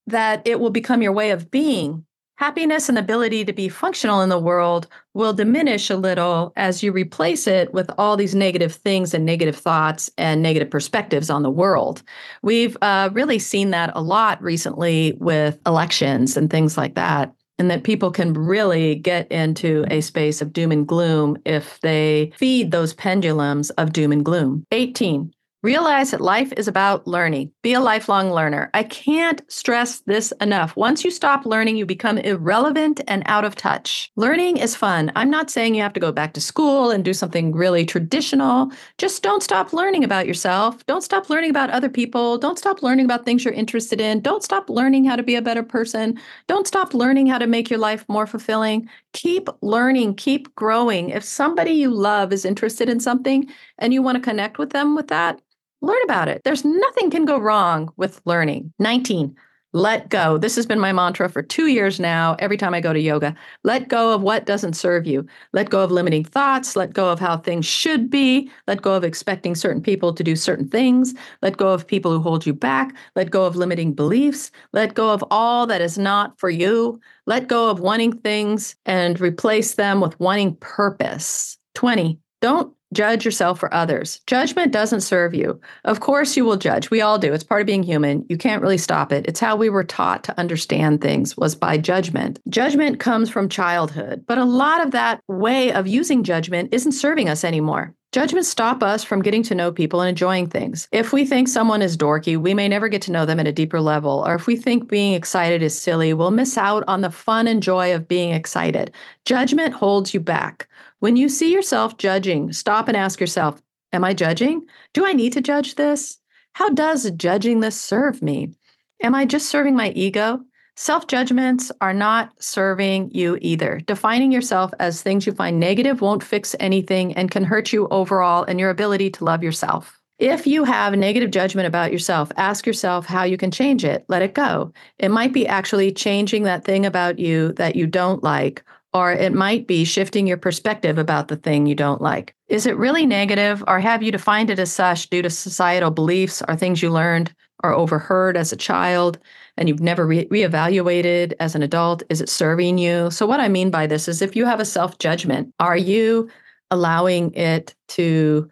that 0.06 0.40
it 0.46 0.60
will 0.60 0.70
become 0.70 1.02
your 1.02 1.10
way 1.10 1.32
of 1.32 1.50
being 1.50 2.05
happiness 2.36 2.88
and 2.88 2.98
ability 2.98 3.44
to 3.44 3.52
be 3.52 3.68
functional 3.68 4.20
in 4.20 4.28
the 4.28 4.38
world 4.38 4.86
will 5.14 5.32
diminish 5.32 5.90
a 5.90 5.96
little 5.96 6.52
as 6.56 6.82
you 6.82 6.92
replace 6.92 7.46
it 7.46 7.72
with 7.72 7.90
all 7.98 8.16
these 8.16 8.34
negative 8.34 8.74
things 8.74 9.14
and 9.14 9.24
negative 9.24 9.56
thoughts 9.56 10.10
and 10.18 10.42
negative 10.42 10.70
perspectives 10.70 11.30
on 11.30 11.42
the 11.42 11.50
world. 11.50 12.02
We've 12.42 12.76
uh, 12.82 13.10
really 13.12 13.38
seen 13.38 13.70
that 13.70 13.90
a 13.94 14.02
lot 14.02 14.42
recently 14.42 15.16
with 15.18 15.58
elections 15.66 16.36
and 16.36 16.50
things 16.50 16.76
like 16.76 16.94
that. 16.94 17.32
And 17.58 17.70
that 17.70 17.84
people 17.84 18.10
can 18.10 18.34
really 18.34 18.96
get 18.96 19.32
into 19.32 19.86
a 19.90 20.02
space 20.02 20.42
of 20.42 20.52
doom 20.52 20.72
and 20.72 20.86
gloom 20.86 21.38
if 21.46 21.80
they 21.80 22.30
feed 22.36 22.70
those 22.70 22.92
pendulums 22.92 23.70
of 23.70 23.94
doom 23.94 24.12
and 24.12 24.22
gloom. 24.22 24.66
18. 24.72 25.32
Realize 25.62 26.10
that 26.10 26.20
life 26.20 26.52
is 26.56 26.68
about 26.68 27.06
learning. 27.06 27.50
Be 27.62 27.72
a 27.72 27.80
lifelong 27.80 28.30
learner. 28.30 28.70
I 28.74 28.82
can't 28.82 29.42
stress 29.48 30.00
this 30.00 30.32
enough. 30.40 30.76
Once 30.76 31.02
you 31.02 31.10
stop 31.10 31.46
learning, 31.46 31.76
you 31.76 31.86
become 31.86 32.18
irrelevant 32.18 33.00
and 33.08 33.22
out 33.26 33.44
of 33.44 33.56
touch. 33.56 34.12
Learning 34.16 34.58
is 34.58 34.76
fun. 34.76 35.10
I'm 35.16 35.30
not 35.30 35.50
saying 35.50 35.74
you 35.74 35.82
have 35.82 35.94
to 35.94 36.00
go 36.00 36.12
back 36.12 36.34
to 36.34 36.40
school 36.40 36.90
and 36.90 37.04
do 37.04 37.14
something 37.14 37.52
really 37.52 37.86
traditional. 37.86 38.70
Just 38.98 39.22
don't 39.22 39.42
stop 39.42 39.72
learning 39.72 40.04
about 40.04 40.26
yourself. 40.26 40.84
Don't 40.86 41.02
stop 41.02 41.30
learning 41.30 41.50
about 41.50 41.70
other 41.70 41.88
people. 41.88 42.38
Don't 42.38 42.58
stop 42.58 42.82
learning 42.82 43.06
about 43.06 43.24
things 43.24 43.44
you're 43.44 43.54
interested 43.54 44.00
in. 44.00 44.20
Don't 44.20 44.44
stop 44.44 44.68
learning 44.68 45.06
how 45.06 45.16
to 45.16 45.22
be 45.22 45.36
a 45.36 45.42
better 45.42 45.62
person. 45.62 46.20
Don't 46.46 46.66
stop 46.66 46.92
learning 46.92 47.26
how 47.26 47.38
to 47.38 47.46
make 47.46 47.70
your 47.70 47.80
life 47.80 48.04
more 48.08 48.26
fulfilling. 48.26 48.88
Keep 49.16 49.48
learning, 49.62 50.14
keep 50.14 50.54
growing. 50.56 51.08
If 51.08 51.24
somebody 51.24 51.70
you 51.70 51.90
love 51.90 52.34
is 52.34 52.44
interested 52.44 52.90
in 52.90 53.00
something 53.00 53.48
and 53.78 53.94
you 53.94 54.02
want 54.02 54.16
to 54.16 54.22
connect 54.22 54.58
with 54.58 54.70
them 54.70 54.94
with 54.94 55.08
that, 55.08 55.40
learn 55.80 56.02
about 56.04 56.28
it. 56.28 56.42
There's 56.44 56.66
nothing 56.66 57.10
can 57.10 57.24
go 57.24 57.38
wrong 57.38 57.90
with 57.96 58.20
learning. 58.26 58.74
19. 58.78 59.34
Let 59.76 60.08
go. 60.08 60.38
This 60.38 60.56
has 60.56 60.64
been 60.64 60.80
my 60.80 60.90
mantra 60.90 61.28
for 61.28 61.42
two 61.42 61.66
years 61.66 62.00
now. 62.00 62.34
Every 62.38 62.56
time 62.56 62.72
I 62.72 62.80
go 62.80 62.94
to 62.94 62.98
yoga, 62.98 63.34
let 63.62 63.88
go 63.88 64.14
of 64.14 64.22
what 64.22 64.46
doesn't 64.46 64.72
serve 64.72 65.06
you. 65.06 65.26
Let 65.52 65.68
go 65.68 65.84
of 65.84 65.90
limiting 65.90 66.24
thoughts. 66.24 66.76
Let 66.76 66.94
go 66.94 67.10
of 67.10 67.20
how 67.20 67.36
things 67.36 67.66
should 67.66 68.08
be. 68.08 68.50
Let 68.66 68.80
go 68.80 68.94
of 68.94 69.04
expecting 69.04 69.54
certain 69.54 69.82
people 69.82 70.14
to 70.14 70.24
do 70.24 70.34
certain 70.34 70.66
things. 70.66 71.12
Let 71.42 71.58
go 71.58 71.74
of 71.74 71.86
people 71.86 72.10
who 72.10 72.20
hold 72.20 72.46
you 72.46 72.54
back. 72.54 72.96
Let 73.16 73.30
go 73.30 73.44
of 73.44 73.54
limiting 73.54 73.92
beliefs. 73.92 74.50
Let 74.72 74.94
go 74.94 75.10
of 75.10 75.22
all 75.30 75.66
that 75.66 75.82
is 75.82 75.98
not 75.98 76.40
for 76.40 76.48
you. 76.48 76.98
Let 77.26 77.46
go 77.46 77.68
of 77.68 77.78
wanting 77.78 78.16
things 78.20 78.76
and 78.86 79.20
replace 79.20 79.74
them 79.74 80.00
with 80.00 80.18
wanting 80.18 80.56
purpose. 80.56 81.58
20. 81.74 82.18
Don't 82.40 82.76
Judge 82.92 83.24
yourself 83.24 83.62
or 83.62 83.74
others. 83.74 84.20
Judgment 84.26 84.72
doesn't 84.72 85.00
serve 85.00 85.34
you. 85.34 85.60
Of 85.84 86.00
course, 86.00 86.36
you 86.36 86.44
will 86.44 86.56
judge. 86.56 86.88
We 86.88 87.00
all 87.00 87.18
do. 87.18 87.32
It's 87.32 87.42
part 87.42 87.60
of 87.60 87.66
being 87.66 87.82
human. 87.82 88.24
You 88.28 88.38
can't 88.38 88.62
really 88.62 88.78
stop 88.78 89.12
it. 89.12 89.26
It's 89.26 89.40
how 89.40 89.56
we 89.56 89.68
were 89.68 89.82
taught 89.82 90.22
to 90.24 90.38
understand 90.38 91.00
things 91.00 91.36
was 91.36 91.56
by 91.56 91.78
judgment. 91.78 92.38
Judgment 92.48 93.00
comes 93.00 93.28
from 93.28 93.48
childhood, 93.48 94.24
but 94.26 94.38
a 94.38 94.44
lot 94.44 94.84
of 94.84 94.92
that 94.92 95.20
way 95.26 95.72
of 95.72 95.88
using 95.88 96.22
judgment 96.22 96.68
isn't 96.72 96.92
serving 96.92 97.28
us 97.28 97.42
anymore. 97.42 97.92
Judgments 98.12 98.48
stop 98.48 98.82
us 98.82 99.02
from 99.04 99.20
getting 99.20 99.42
to 99.42 99.54
know 99.54 99.72
people 99.72 100.00
and 100.00 100.08
enjoying 100.08 100.46
things. 100.46 100.88
If 100.92 101.12
we 101.12 101.26
think 101.26 101.48
someone 101.48 101.82
is 101.82 101.98
dorky, 101.98 102.38
we 102.38 102.54
may 102.54 102.68
never 102.68 102.88
get 102.88 103.02
to 103.02 103.12
know 103.12 103.26
them 103.26 103.40
at 103.40 103.48
a 103.48 103.52
deeper 103.52 103.80
level. 103.80 104.24
Or 104.26 104.34
if 104.34 104.46
we 104.46 104.56
think 104.56 104.88
being 104.88 105.12
excited 105.12 105.60
is 105.60 105.78
silly, 105.78 106.14
we'll 106.14 106.30
miss 106.30 106.56
out 106.56 106.84
on 106.86 107.00
the 107.00 107.10
fun 107.10 107.46
and 107.46 107.62
joy 107.62 107.94
of 107.94 108.08
being 108.08 108.30
excited. 108.30 108.92
Judgment 109.26 109.74
holds 109.74 110.14
you 110.14 110.20
back. 110.20 110.66
When 111.06 111.14
you 111.14 111.28
see 111.28 111.52
yourself 111.52 111.98
judging, 111.98 112.52
stop 112.52 112.88
and 112.88 112.96
ask 112.96 113.20
yourself, 113.20 113.62
Am 113.92 114.02
I 114.02 114.12
judging? 114.12 114.66
Do 114.92 115.06
I 115.06 115.12
need 115.12 115.34
to 115.34 115.40
judge 115.40 115.76
this? 115.76 116.18
How 116.54 116.68
does 116.70 117.08
judging 117.12 117.60
this 117.60 117.80
serve 117.80 118.22
me? 118.22 118.54
Am 119.00 119.14
I 119.14 119.24
just 119.24 119.48
serving 119.48 119.76
my 119.76 119.90
ego? 119.90 120.40
Self 120.74 121.06
judgments 121.06 121.70
are 121.80 121.94
not 121.94 122.32
serving 122.42 123.12
you 123.14 123.38
either. 123.40 123.80
Defining 123.86 124.32
yourself 124.32 124.72
as 124.80 125.00
things 125.00 125.28
you 125.28 125.32
find 125.32 125.60
negative 125.60 126.00
won't 126.00 126.24
fix 126.24 126.56
anything 126.58 127.12
and 127.12 127.30
can 127.30 127.44
hurt 127.44 127.72
you 127.72 127.86
overall 127.92 128.42
and 128.42 128.58
your 128.58 128.70
ability 128.70 129.10
to 129.10 129.24
love 129.24 129.44
yourself. 129.44 130.00
If 130.18 130.44
you 130.44 130.64
have 130.64 130.92
negative 130.94 131.30
judgment 131.30 131.68
about 131.68 131.92
yourself, 131.92 132.32
ask 132.36 132.66
yourself 132.66 133.06
how 133.06 133.22
you 133.22 133.36
can 133.36 133.52
change 133.52 133.84
it. 133.84 134.04
Let 134.08 134.22
it 134.22 134.34
go. 134.34 134.72
It 134.98 135.10
might 135.10 135.32
be 135.32 135.46
actually 135.46 135.92
changing 135.92 136.42
that 136.44 136.64
thing 136.64 136.84
about 136.84 137.20
you 137.20 137.52
that 137.52 137.76
you 137.76 137.86
don't 137.86 138.24
like, 138.24 138.64
or 138.96 139.12
it 139.12 139.32
might 139.34 139.66
be 139.66 139.84
shifting 139.84 140.26
your 140.26 140.36
perspective 140.36 140.96
about 140.96 141.28
the 141.28 141.36
thing 141.36 141.66
you 141.66 141.74
don't 141.74 142.00
like. 142.00 142.34
Is 142.48 142.66
it 142.66 142.76
really 142.76 143.04
negative, 143.04 143.62
or 143.66 143.78
have 143.80 144.02
you 144.02 144.10
defined 144.10 144.48
it 144.48 144.58
as 144.58 144.72
such 144.72 145.10
due 145.10 145.22
to 145.22 145.30
societal 145.30 145.90
beliefs 145.90 146.42
or 146.48 146.56
things 146.56 146.82
you 146.82 146.90
learned 146.90 147.34
or 147.62 147.72
overheard 147.72 148.36
as 148.36 148.52
a 148.52 148.56
child? 148.56 149.18
and 149.56 149.68
you've 149.68 149.80
never 149.80 150.06
re- 150.06 150.28
reevaluated 150.28 151.32
as 151.40 151.54
an 151.54 151.62
adult, 151.62 152.02
is 152.08 152.20
it 152.20 152.28
serving 152.28 152.78
you? 152.78 153.10
So, 153.10 153.26
what 153.26 153.40
I 153.40 153.48
mean 153.48 153.70
by 153.70 153.86
this 153.86 154.08
is 154.08 154.22
if 154.22 154.36
you 154.36 154.44
have 154.44 154.60
a 154.60 154.64
self 154.64 154.98
judgment, 154.98 155.52
are 155.58 155.76
you 155.76 156.28
allowing 156.70 157.32
it 157.34 157.74
to 157.88 158.50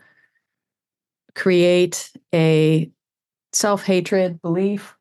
create 1.34 2.10
a 2.34 2.90
self 3.52 3.84
hatred 3.84 4.40
belief 4.40 4.96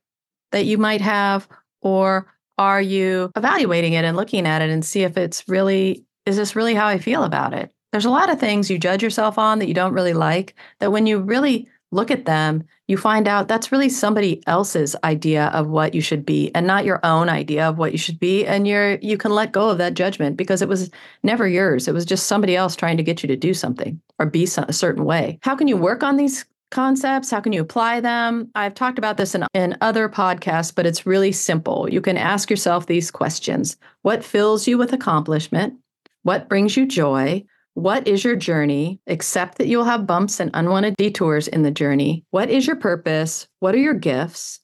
that 0.51 0.65
you 0.65 0.77
might 0.77 1.01
have? 1.01 1.47
Or 1.81 2.27
are 2.57 2.81
you 2.81 3.31
evaluating 3.35 3.93
it 3.93 4.05
and 4.05 4.17
looking 4.17 4.45
at 4.45 4.61
it 4.61 4.69
and 4.69 4.85
see 4.85 5.03
if 5.03 5.17
it's 5.17 5.47
really, 5.47 6.03
is 6.25 6.37
this 6.37 6.55
really 6.55 6.73
how 6.73 6.87
I 6.87 6.97
feel 6.97 7.23
about 7.23 7.53
it? 7.53 7.71
There's 7.91 8.05
a 8.05 8.09
lot 8.09 8.29
of 8.29 8.39
things 8.39 8.69
you 8.69 8.77
judge 8.77 9.03
yourself 9.03 9.37
on 9.37 9.59
that 9.59 9.67
you 9.67 9.73
don't 9.73 9.93
really 9.93 10.13
like, 10.13 10.55
that 10.79 10.91
when 10.91 11.05
you 11.05 11.19
really 11.19 11.67
look 11.91 12.09
at 12.09 12.25
them, 12.25 12.63
you 12.87 12.97
find 12.97 13.27
out 13.27 13.47
that's 13.47 13.71
really 13.71 13.89
somebody 13.89 14.43
else's 14.47 14.95
idea 15.03 15.45
of 15.47 15.67
what 15.67 15.93
you 15.93 16.01
should 16.01 16.25
be 16.25 16.51
and 16.53 16.67
not 16.67 16.85
your 16.85 16.99
own 17.03 17.29
idea 17.29 17.67
of 17.67 17.77
what 17.77 17.91
you 17.91 17.97
should 17.97 18.19
be 18.19 18.45
and 18.45 18.67
you're 18.67 18.95
you 18.95 19.17
can 19.17 19.31
let 19.31 19.51
go 19.51 19.69
of 19.69 19.77
that 19.77 19.93
judgment 19.93 20.35
because 20.35 20.61
it 20.61 20.67
was 20.67 20.89
never 21.23 21.47
yours 21.47 21.87
it 21.87 21.93
was 21.93 22.05
just 22.05 22.27
somebody 22.27 22.55
else 22.55 22.75
trying 22.75 22.97
to 22.97 23.03
get 23.03 23.23
you 23.23 23.27
to 23.27 23.35
do 23.35 23.53
something 23.53 23.99
or 24.19 24.25
be 24.25 24.43
a 24.43 24.73
certain 24.73 25.05
way 25.05 25.39
how 25.41 25.55
can 25.55 25.67
you 25.67 25.77
work 25.77 26.03
on 26.03 26.17
these 26.17 26.45
concepts 26.73 27.31
how 27.31 27.39
can 27.39 27.53
you 27.53 27.61
apply 27.61 28.01
them 28.01 28.49
i've 28.55 28.73
talked 28.73 28.97
about 28.97 29.15
this 29.15 29.33
in, 29.33 29.45
in 29.53 29.77
other 29.79 30.09
podcasts 30.09 30.73
but 30.73 30.85
it's 30.85 31.05
really 31.05 31.31
simple 31.31 31.87
you 31.89 32.01
can 32.01 32.17
ask 32.17 32.49
yourself 32.49 32.87
these 32.87 33.11
questions 33.11 33.77
what 34.01 34.23
fills 34.23 34.67
you 34.67 34.77
with 34.77 34.91
accomplishment 34.91 35.75
what 36.23 36.49
brings 36.49 36.75
you 36.75 36.85
joy 36.85 37.41
what 37.75 38.07
is 38.07 38.23
your 38.23 38.35
journey? 38.35 38.99
Accept 39.07 39.57
that 39.57 39.67
you'll 39.67 39.83
have 39.83 40.05
bumps 40.05 40.39
and 40.39 40.51
unwanted 40.53 40.95
detours 40.95 41.47
in 41.47 41.63
the 41.63 41.71
journey. 41.71 42.23
What 42.29 42.51
is 42.51 42.67
your 42.67 42.75
purpose? 42.75 43.47
What 43.61 43.73
are 43.73 43.79
your 43.79 43.95
gifts? 43.95 44.59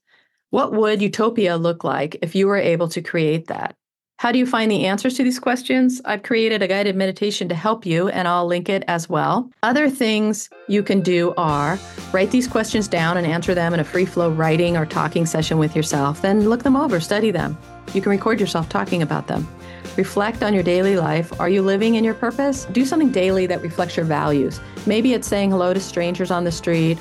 What 0.52 0.74
would 0.74 1.02
utopia 1.02 1.58
look 1.58 1.84
like 1.84 2.18
if 2.22 2.36
you 2.36 2.48
were 2.48 2.58
able 2.58 2.88
to 2.90 3.02
create 3.02 3.48
that? 3.48 3.76
How 4.20 4.34
do 4.34 4.38
you 4.38 4.46
find 4.46 4.70
the 4.70 4.86
answers 4.86 5.14
to 5.14 5.24
these 5.24 5.40
questions? 5.40 6.02
I've 6.04 6.24
created 6.24 6.62
a 6.62 6.68
guided 6.68 6.98
meditation 6.98 7.48
to 7.48 7.56
help 7.56 7.86
you, 7.86 8.10
and 8.10 8.28
I'll 8.28 8.46
link 8.46 8.68
it 8.68 8.84
as 8.90 9.08
well. 9.08 9.50
Other 9.64 9.90
things 9.90 10.50
you 10.68 10.84
can 10.84 11.00
do 11.00 11.34
are 11.38 11.80
write 12.12 12.30
these 12.30 12.46
questions 12.46 12.90
down 12.90 13.16
and 13.16 13.26
answer 13.26 13.56
them 13.56 13.74
in 13.74 13.80
a 13.80 13.86
free 13.86 14.04
flow 14.04 14.30
writing 14.30 14.76
or 14.76 14.86
talking 14.86 15.26
session 15.26 15.58
with 15.58 15.74
yourself. 15.74 16.22
Then 16.22 16.50
look 16.50 16.64
them 16.64 16.76
over, 16.76 17.00
study 17.00 17.32
them. 17.32 17.58
You 17.94 18.02
can 18.02 18.10
record 18.10 18.42
yourself 18.42 18.68
talking 18.68 19.02
about 19.02 19.28
them. 19.28 19.48
Reflect 19.96 20.44
on 20.44 20.54
your 20.54 20.64
daily 20.64 20.98
life. 20.98 21.40
Are 21.40 21.48
you 21.48 21.62
living 21.62 21.96
in 21.96 22.04
your 22.04 22.14
purpose? 22.14 22.66
Do 22.66 22.84
something 22.84 23.14
daily 23.14 23.48
that 23.48 23.62
reflects 23.62 23.96
your 23.96 24.06
values. 24.06 24.60
Maybe 24.86 25.14
it's 25.14 25.30
saying 25.30 25.52
hello 25.52 25.74
to 25.74 25.80
strangers 25.80 26.30
on 26.30 26.44
the 26.44 26.52
street, 26.52 26.98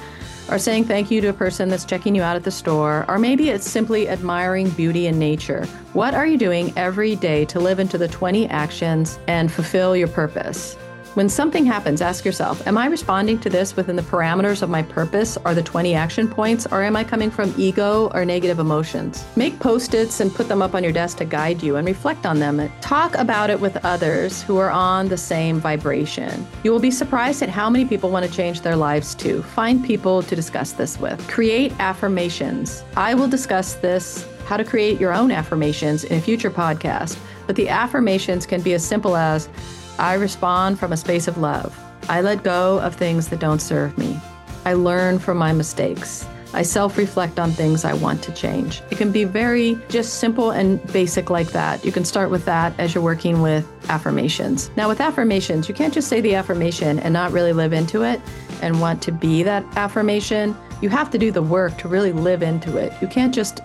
or 0.48 0.58
saying 0.58 0.84
thank 0.84 1.10
you 1.10 1.20
to 1.20 1.28
a 1.28 1.32
person 1.32 1.68
that's 1.68 1.84
checking 1.84 2.14
you 2.14 2.22
out 2.22 2.36
at 2.36 2.44
the 2.44 2.50
store, 2.50 3.04
or 3.08 3.18
maybe 3.18 3.50
it's 3.50 3.68
simply 3.68 4.08
admiring 4.08 4.70
beauty 4.70 5.06
in 5.06 5.18
nature. 5.18 5.66
What 5.92 6.14
are 6.14 6.26
you 6.26 6.38
doing 6.38 6.72
every 6.76 7.16
day 7.16 7.44
to 7.46 7.60
live 7.60 7.78
into 7.78 7.98
the 7.98 8.08
20 8.08 8.48
actions 8.48 9.18
and 9.26 9.50
fulfill 9.50 9.96
your 9.96 10.08
purpose? 10.08 10.76
When 11.14 11.28
something 11.28 11.64
happens, 11.64 12.00
ask 12.00 12.24
yourself 12.24 12.64
Am 12.66 12.76
I 12.78 12.86
responding 12.86 13.38
to 13.40 13.50
this 13.50 13.74
within 13.74 13.96
the 13.96 14.02
parameters 14.02 14.62
of 14.62 14.70
my 14.70 14.82
purpose 14.82 15.38
or 15.44 15.54
the 15.54 15.62
20 15.62 15.94
action 15.94 16.28
points, 16.28 16.66
or 16.66 16.82
am 16.82 16.96
I 16.96 17.04
coming 17.04 17.30
from 17.30 17.54
ego 17.56 18.10
or 18.14 18.24
negative 18.24 18.58
emotions? 18.58 19.24
Make 19.34 19.58
post 19.58 19.94
its 19.94 20.20
and 20.20 20.32
put 20.32 20.48
them 20.48 20.62
up 20.62 20.74
on 20.74 20.84
your 20.84 20.92
desk 20.92 21.18
to 21.18 21.24
guide 21.24 21.62
you 21.62 21.76
and 21.76 21.86
reflect 21.86 22.26
on 22.26 22.38
them. 22.38 22.70
Talk 22.80 23.14
about 23.16 23.50
it 23.50 23.58
with 23.58 23.84
others 23.84 24.42
who 24.42 24.58
are 24.58 24.70
on 24.70 25.08
the 25.08 25.16
same 25.16 25.60
vibration. 25.60 26.46
You 26.62 26.72
will 26.72 26.80
be 26.80 26.90
surprised 26.90 27.42
at 27.42 27.48
how 27.48 27.70
many 27.70 27.84
people 27.84 28.10
want 28.10 28.26
to 28.26 28.32
change 28.32 28.60
their 28.60 28.76
lives 28.76 29.14
too. 29.14 29.42
Find 29.42 29.84
people 29.84 30.22
to 30.22 30.36
discuss 30.36 30.72
this 30.72 31.00
with. 31.00 31.26
Create 31.28 31.72
affirmations. 31.80 32.84
I 32.96 33.14
will 33.14 33.28
discuss 33.28 33.74
this 33.74 34.26
how 34.46 34.56
to 34.56 34.64
create 34.64 34.98
your 34.98 35.12
own 35.12 35.30
affirmations 35.30 36.04
in 36.04 36.18
a 36.18 36.20
future 36.22 36.50
podcast, 36.50 37.18
but 37.46 37.54
the 37.54 37.68
affirmations 37.68 38.46
can 38.46 38.62
be 38.62 38.72
as 38.72 38.84
simple 38.84 39.14
as 39.14 39.48
I 39.98 40.14
respond 40.14 40.78
from 40.78 40.92
a 40.92 40.96
space 40.96 41.26
of 41.26 41.38
love. 41.38 41.76
I 42.08 42.20
let 42.20 42.44
go 42.44 42.78
of 42.80 42.94
things 42.94 43.28
that 43.28 43.40
don't 43.40 43.60
serve 43.60 43.98
me. 43.98 44.20
I 44.64 44.74
learn 44.74 45.18
from 45.18 45.38
my 45.38 45.52
mistakes. 45.52 46.26
I 46.54 46.62
self 46.62 46.96
reflect 46.96 47.38
on 47.38 47.50
things 47.50 47.84
I 47.84 47.92
want 47.92 48.22
to 48.22 48.32
change. 48.32 48.80
It 48.90 48.96
can 48.96 49.12
be 49.12 49.24
very 49.24 49.78
just 49.88 50.14
simple 50.14 50.50
and 50.52 50.82
basic 50.92 51.30
like 51.30 51.48
that. 51.48 51.84
You 51.84 51.92
can 51.92 52.04
start 52.04 52.30
with 52.30 52.44
that 52.46 52.78
as 52.78 52.94
you're 52.94 53.04
working 53.04 53.42
with 53.42 53.66
affirmations. 53.90 54.70
Now, 54.76 54.88
with 54.88 55.00
affirmations, 55.00 55.68
you 55.68 55.74
can't 55.74 55.92
just 55.92 56.08
say 56.08 56.20
the 56.20 56.34
affirmation 56.34 56.98
and 57.00 57.12
not 57.12 57.32
really 57.32 57.52
live 57.52 57.72
into 57.72 58.02
it 58.02 58.20
and 58.62 58.80
want 58.80 59.02
to 59.02 59.12
be 59.12 59.42
that 59.42 59.64
affirmation. 59.76 60.56
You 60.80 60.88
have 60.88 61.10
to 61.10 61.18
do 61.18 61.30
the 61.30 61.42
work 61.42 61.76
to 61.78 61.88
really 61.88 62.12
live 62.12 62.42
into 62.42 62.78
it. 62.78 62.92
You 63.02 63.08
can't 63.08 63.34
just 63.34 63.60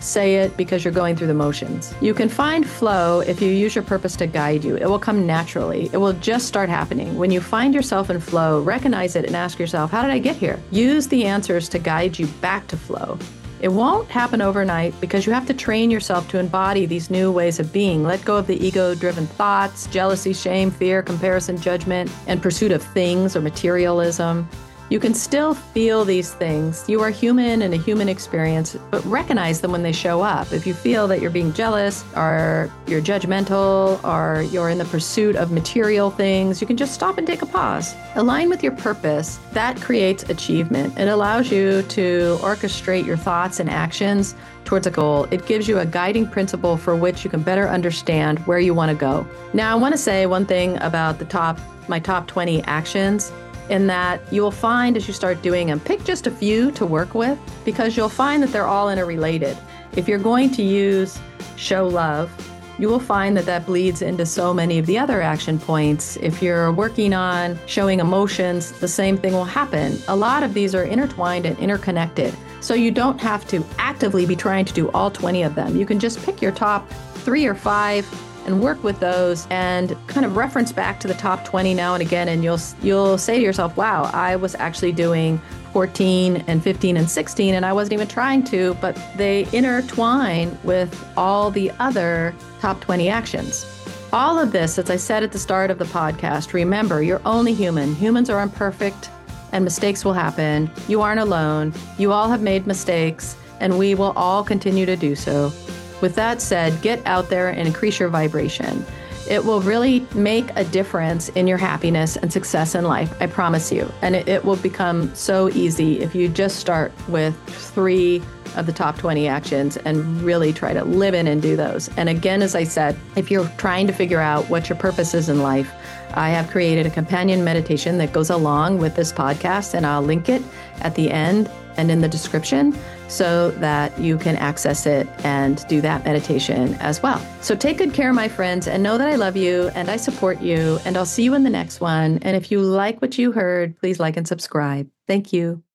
say 0.00 0.36
it 0.36 0.56
because 0.56 0.84
you're 0.84 0.92
going 0.92 1.16
through 1.16 1.26
the 1.26 1.34
motions. 1.34 1.94
You 2.00 2.14
can 2.14 2.28
find 2.28 2.68
flow 2.68 3.20
if 3.20 3.40
you 3.40 3.50
use 3.50 3.74
your 3.74 3.84
purpose 3.84 4.16
to 4.16 4.26
guide 4.26 4.64
you. 4.64 4.76
It 4.76 4.88
will 4.88 4.98
come 4.98 5.26
naturally. 5.26 5.90
It 5.92 5.98
will 5.98 6.12
just 6.14 6.46
start 6.46 6.68
happening. 6.68 7.16
When 7.16 7.30
you 7.30 7.40
find 7.40 7.74
yourself 7.74 8.10
in 8.10 8.20
flow, 8.20 8.60
recognize 8.62 9.16
it 9.16 9.24
and 9.24 9.36
ask 9.36 9.58
yourself, 9.58 9.90
how 9.90 10.02
did 10.02 10.10
I 10.10 10.18
get 10.18 10.36
here? 10.36 10.60
Use 10.70 11.08
the 11.08 11.24
answers 11.24 11.68
to 11.70 11.78
guide 11.78 12.18
you 12.18 12.26
back 12.40 12.66
to 12.68 12.76
flow. 12.76 13.18
It 13.58 13.68
won't 13.68 14.08
happen 14.10 14.42
overnight 14.42 14.98
because 15.00 15.26
you 15.26 15.32
have 15.32 15.46
to 15.46 15.54
train 15.54 15.90
yourself 15.90 16.28
to 16.28 16.38
embody 16.38 16.84
these 16.84 17.08
new 17.08 17.32
ways 17.32 17.58
of 17.58 17.72
being. 17.72 18.02
Let 18.02 18.22
go 18.24 18.36
of 18.36 18.46
the 18.46 18.62
ego 18.64 18.94
driven 18.94 19.26
thoughts, 19.26 19.86
jealousy, 19.86 20.34
shame, 20.34 20.70
fear, 20.70 21.02
comparison, 21.02 21.58
judgment, 21.58 22.10
and 22.26 22.42
pursuit 22.42 22.70
of 22.70 22.82
things 22.82 23.34
or 23.34 23.40
materialism. 23.40 24.46
You 24.88 25.00
can 25.00 25.14
still 25.14 25.52
feel 25.52 26.04
these 26.04 26.32
things. 26.32 26.84
You 26.88 27.00
are 27.00 27.10
human 27.10 27.60
in 27.60 27.72
a 27.72 27.76
human 27.76 28.08
experience, 28.08 28.76
but 28.92 29.04
recognize 29.04 29.60
them 29.60 29.72
when 29.72 29.82
they 29.82 29.90
show 29.90 30.22
up. 30.22 30.52
If 30.52 30.64
you 30.64 30.74
feel 30.74 31.08
that 31.08 31.20
you're 31.20 31.30
being 31.32 31.52
jealous 31.52 32.04
or 32.14 32.70
you're 32.86 33.02
judgmental 33.02 34.02
or 34.04 34.42
you're 34.42 34.68
in 34.68 34.78
the 34.78 34.84
pursuit 34.84 35.34
of 35.34 35.50
material 35.50 36.10
things, 36.10 36.60
you 36.60 36.68
can 36.68 36.76
just 36.76 36.94
stop 36.94 37.18
and 37.18 37.26
take 37.26 37.42
a 37.42 37.46
pause. 37.46 37.96
Align 38.14 38.48
with 38.48 38.62
your 38.62 38.76
purpose. 38.76 39.40
That 39.52 39.80
creates 39.80 40.22
achievement. 40.24 40.96
It 40.96 41.08
allows 41.08 41.50
you 41.50 41.82
to 41.82 42.38
orchestrate 42.40 43.04
your 43.04 43.16
thoughts 43.16 43.58
and 43.58 43.68
actions 43.68 44.36
towards 44.64 44.86
a 44.86 44.90
goal. 44.92 45.24
It 45.32 45.46
gives 45.46 45.66
you 45.66 45.80
a 45.80 45.86
guiding 45.86 46.28
principle 46.28 46.76
for 46.76 46.94
which 46.94 47.24
you 47.24 47.30
can 47.30 47.42
better 47.42 47.68
understand 47.68 48.38
where 48.46 48.60
you 48.60 48.72
want 48.72 48.90
to 48.90 48.96
go. 48.96 49.26
Now, 49.52 49.72
I 49.72 49.74
want 49.74 49.94
to 49.94 49.98
say 49.98 50.26
one 50.26 50.46
thing 50.46 50.80
about 50.80 51.18
the 51.18 51.24
top 51.24 51.58
my 51.88 52.00
top 52.00 52.26
20 52.26 52.62
actions 52.64 53.32
in 53.68 53.86
that 53.88 54.20
you 54.32 54.42
will 54.42 54.50
find 54.50 54.96
as 54.96 55.06
you 55.06 55.14
start 55.14 55.42
doing 55.42 55.68
them, 55.68 55.80
pick 55.80 56.04
just 56.04 56.26
a 56.26 56.30
few 56.30 56.70
to 56.72 56.86
work 56.86 57.14
with 57.14 57.38
because 57.64 57.96
you'll 57.96 58.08
find 58.08 58.42
that 58.42 58.52
they're 58.52 58.66
all 58.66 58.90
interrelated. 58.90 59.56
If 59.96 60.08
you're 60.08 60.18
going 60.18 60.50
to 60.52 60.62
use 60.62 61.18
show 61.56 61.86
love, 61.86 62.30
you 62.78 62.88
will 62.88 63.00
find 63.00 63.36
that 63.36 63.46
that 63.46 63.64
bleeds 63.64 64.02
into 64.02 64.26
so 64.26 64.52
many 64.52 64.78
of 64.78 64.84
the 64.84 64.98
other 64.98 65.22
action 65.22 65.58
points. 65.58 66.16
If 66.18 66.42
you're 66.42 66.70
working 66.72 67.14
on 67.14 67.58
showing 67.66 68.00
emotions, 68.00 68.72
the 68.72 68.88
same 68.88 69.16
thing 69.16 69.32
will 69.32 69.44
happen. 69.44 69.98
A 70.08 70.16
lot 70.16 70.42
of 70.42 70.52
these 70.52 70.74
are 70.74 70.84
intertwined 70.84 71.46
and 71.46 71.58
interconnected. 71.58 72.34
So 72.60 72.74
you 72.74 72.90
don't 72.90 73.20
have 73.20 73.46
to 73.48 73.64
actively 73.78 74.26
be 74.26 74.36
trying 74.36 74.66
to 74.66 74.74
do 74.74 74.90
all 74.90 75.10
20 75.10 75.42
of 75.42 75.54
them. 75.54 75.76
You 75.76 75.86
can 75.86 75.98
just 75.98 76.22
pick 76.22 76.42
your 76.42 76.52
top 76.52 76.88
three 77.14 77.46
or 77.46 77.54
five 77.54 78.04
and 78.46 78.60
work 78.60 78.82
with 78.82 78.98
those 79.00 79.46
and 79.50 79.96
kind 80.06 80.24
of 80.24 80.36
reference 80.36 80.72
back 80.72 80.98
to 81.00 81.08
the 81.08 81.14
top 81.14 81.44
20 81.44 81.74
now 81.74 81.94
and 81.94 82.02
again 82.02 82.28
and 82.28 82.42
you'll 82.42 82.60
you'll 82.82 83.18
say 83.18 83.36
to 83.36 83.42
yourself 83.42 83.76
wow 83.76 84.04
i 84.14 84.36
was 84.36 84.54
actually 84.54 84.92
doing 84.92 85.40
14 85.72 86.44
and 86.46 86.62
15 86.62 86.96
and 86.96 87.10
16 87.10 87.54
and 87.54 87.66
i 87.66 87.72
wasn't 87.72 87.92
even 87.92 88.08
trying 88.08 88.42
to 88.42 88.74
but 88.80 88.98
they 89.16 89.46
intertwine 89.52 90.56
with 90.62 91.06
all 91.16 91.50
the 91.50 91.70
other 91.78 92.34
top 92.60 92.80
20 92.80 93.08
actions. 93.08 93.66
All 94.12 94.38
of 94.38 94.52
this 94.52 94.78
as 94.78 94.88
i 94.88 94.96
said 94.96 95.22
at 95.22 95.32
the 95.32 95.38
start 95.38 95.70
of 95.70 95.78
the 95.78 95.84
podcast 95.84 96.52
remember 96.52 97.02
you're 97.02 97.20
only 97.26 97.52
human. 97.52 97.94
Humans 97.96 98.30
are 98.30 98.40
imperfect 98.40 99.10
and 99.52 99.64
mistakes 99.64 100.04
will 100.04 100.12
happen. 100.12 100.70
You 100.88 101.02
aren't 101.02 101.20
alone. 101.20 101.72
You 101.98 102.12
all 102.12 102.28
have 102.28 102.42
made 102.42 102.66
mistakes 102.66 103.36
and 103.60 103.78
we 103.78 103.94
will 103.94 104.12
all 104.16 104.44
continue 104.44 104.86
to 104.86 104.96
do 104.96 105.14
so 105.14 105.52
with 106.00 106.14
that 106.16 106.42
said, 106.42 106.80
get 106.82 107.04
out 107.06 107.28
there 107.28 107.48
and 107.48 107.66
increase 107.66 107.98
your 107.98 108.08
vibration. 108.08 108.84
It 109.28 109.44
will 109.44 109.60
really 109.60 110.06
make 110.14 110.50
a 110.54 110.64
difference 110.64 111.30
in 111.30 111.48
your 111.48 111.58
happiness 111.58 112.16
and 112.16 112.32
success 112.32 112.74
in 112.74 112.84
life. 112.84 113.12
I 113.20 113.26
promise 113.26 113.72
you. 113.72 113.90
And 114.00 114.14
it, 114.14 114.28
it 114.28 114.44
will 114.44 114.56
become 114.56 115.12
so 115.16 115.48
easy 115.50 116.00
if 116.00 116.14
you 116.14 116.28
just 116.28 116.60
start 116.60 116.92
with 117.08 117.36
three 117.48 118.22
of 118.54 118.66
the 118.66 118.72
top 118.72 118.98
20 118.98 119.26
actions 119.26 119.76
and 119.78 120.22
really 120.22 120.52
try 120.52 120.72
to 120.72 120.84
live 120.84 121.12
in 121.12 121.26
and 121.26 121.42
do 121.42 121.56
those. 121.56 121.88
And 121.96 122.08
again, 122.08 122.40
as 122.40 122.54
I 122.54 122.64
said, 122.64 122.96
if 123.16 123.30
you're 123.30 123.48
trying 123.58 123.88
to 123.88 123.92
figure 123.92 124.20
out 124.20 124.48
what 124.48 124.68
your 124.68 124.78
purpose 124.78 125.12
is 125.12 125.28
in 125.28 125.42
life, 125.42 125.72
I 126.14 126.30
have 126.30 126.48
created 126.50 126.86
a 126.86 126.90
companion 126.90 127.44
meditation 127.44 127.98
that 127.98 128.12
goes 128.12 128.30
along 128.30 128.78
with 128.78 128.94
this 128.94 129.12
podcast, 129.12 129.74
and 129.74 129.84
I'll 129.84 130.02
link 130.02 130.28
it 130.28 130.42
at 130.80 130.94
the 130.94 131.10
end 131.10 131.50
and 131.76 131.90
in 131.90 132.00
the 132.00 132.08
description 132.08 132.78
so 133.08 133.50
that 133.52 133.98
you 133.98 134.18
can 134.18 134.36
access 134.36 134.86
it 134.86 135.08
and 135.24 135.66
do 135.68 135.80
that 135.80 136.04
meditation 136.04 136.74
as 136.74 137.02
well. 137.02 137.20
So 137.40 137.54
take 137.54 137.78
good 137.78 137.94
care, 137.94 138.12
my 138.12 138.28
friends, 138.28 138.66
and 138.66 138.82
know 138.82 138.98
that 138.98 139.08
I 139.08 139.16
love 139.16 139.36
you 139.36 139.68
and 139.74 139.90
I 139.90 139.96
support 139.96 140.40
you. 140.40 140.78
And 140.84 140.96
I'll 140.96 141.06
see 141.06 141.24
you 141.24 141.34
in 141.34 141.44
the 141.44 141.50
next 141.50 141.80
one. 141.80 142.18
And 142.22 142.36
if 142.36 142.50
you 142.50 142.60
like 142.60 143.00
what 143.00 143.18
you 143.18 143.32
heard, 143.32 143.78
please 143.78 144.00
like 144.00 144.16
and 144.16 144.26
subscribe. 144.26 144.88
Thank 145.06 145.32
you. 145.32 145.65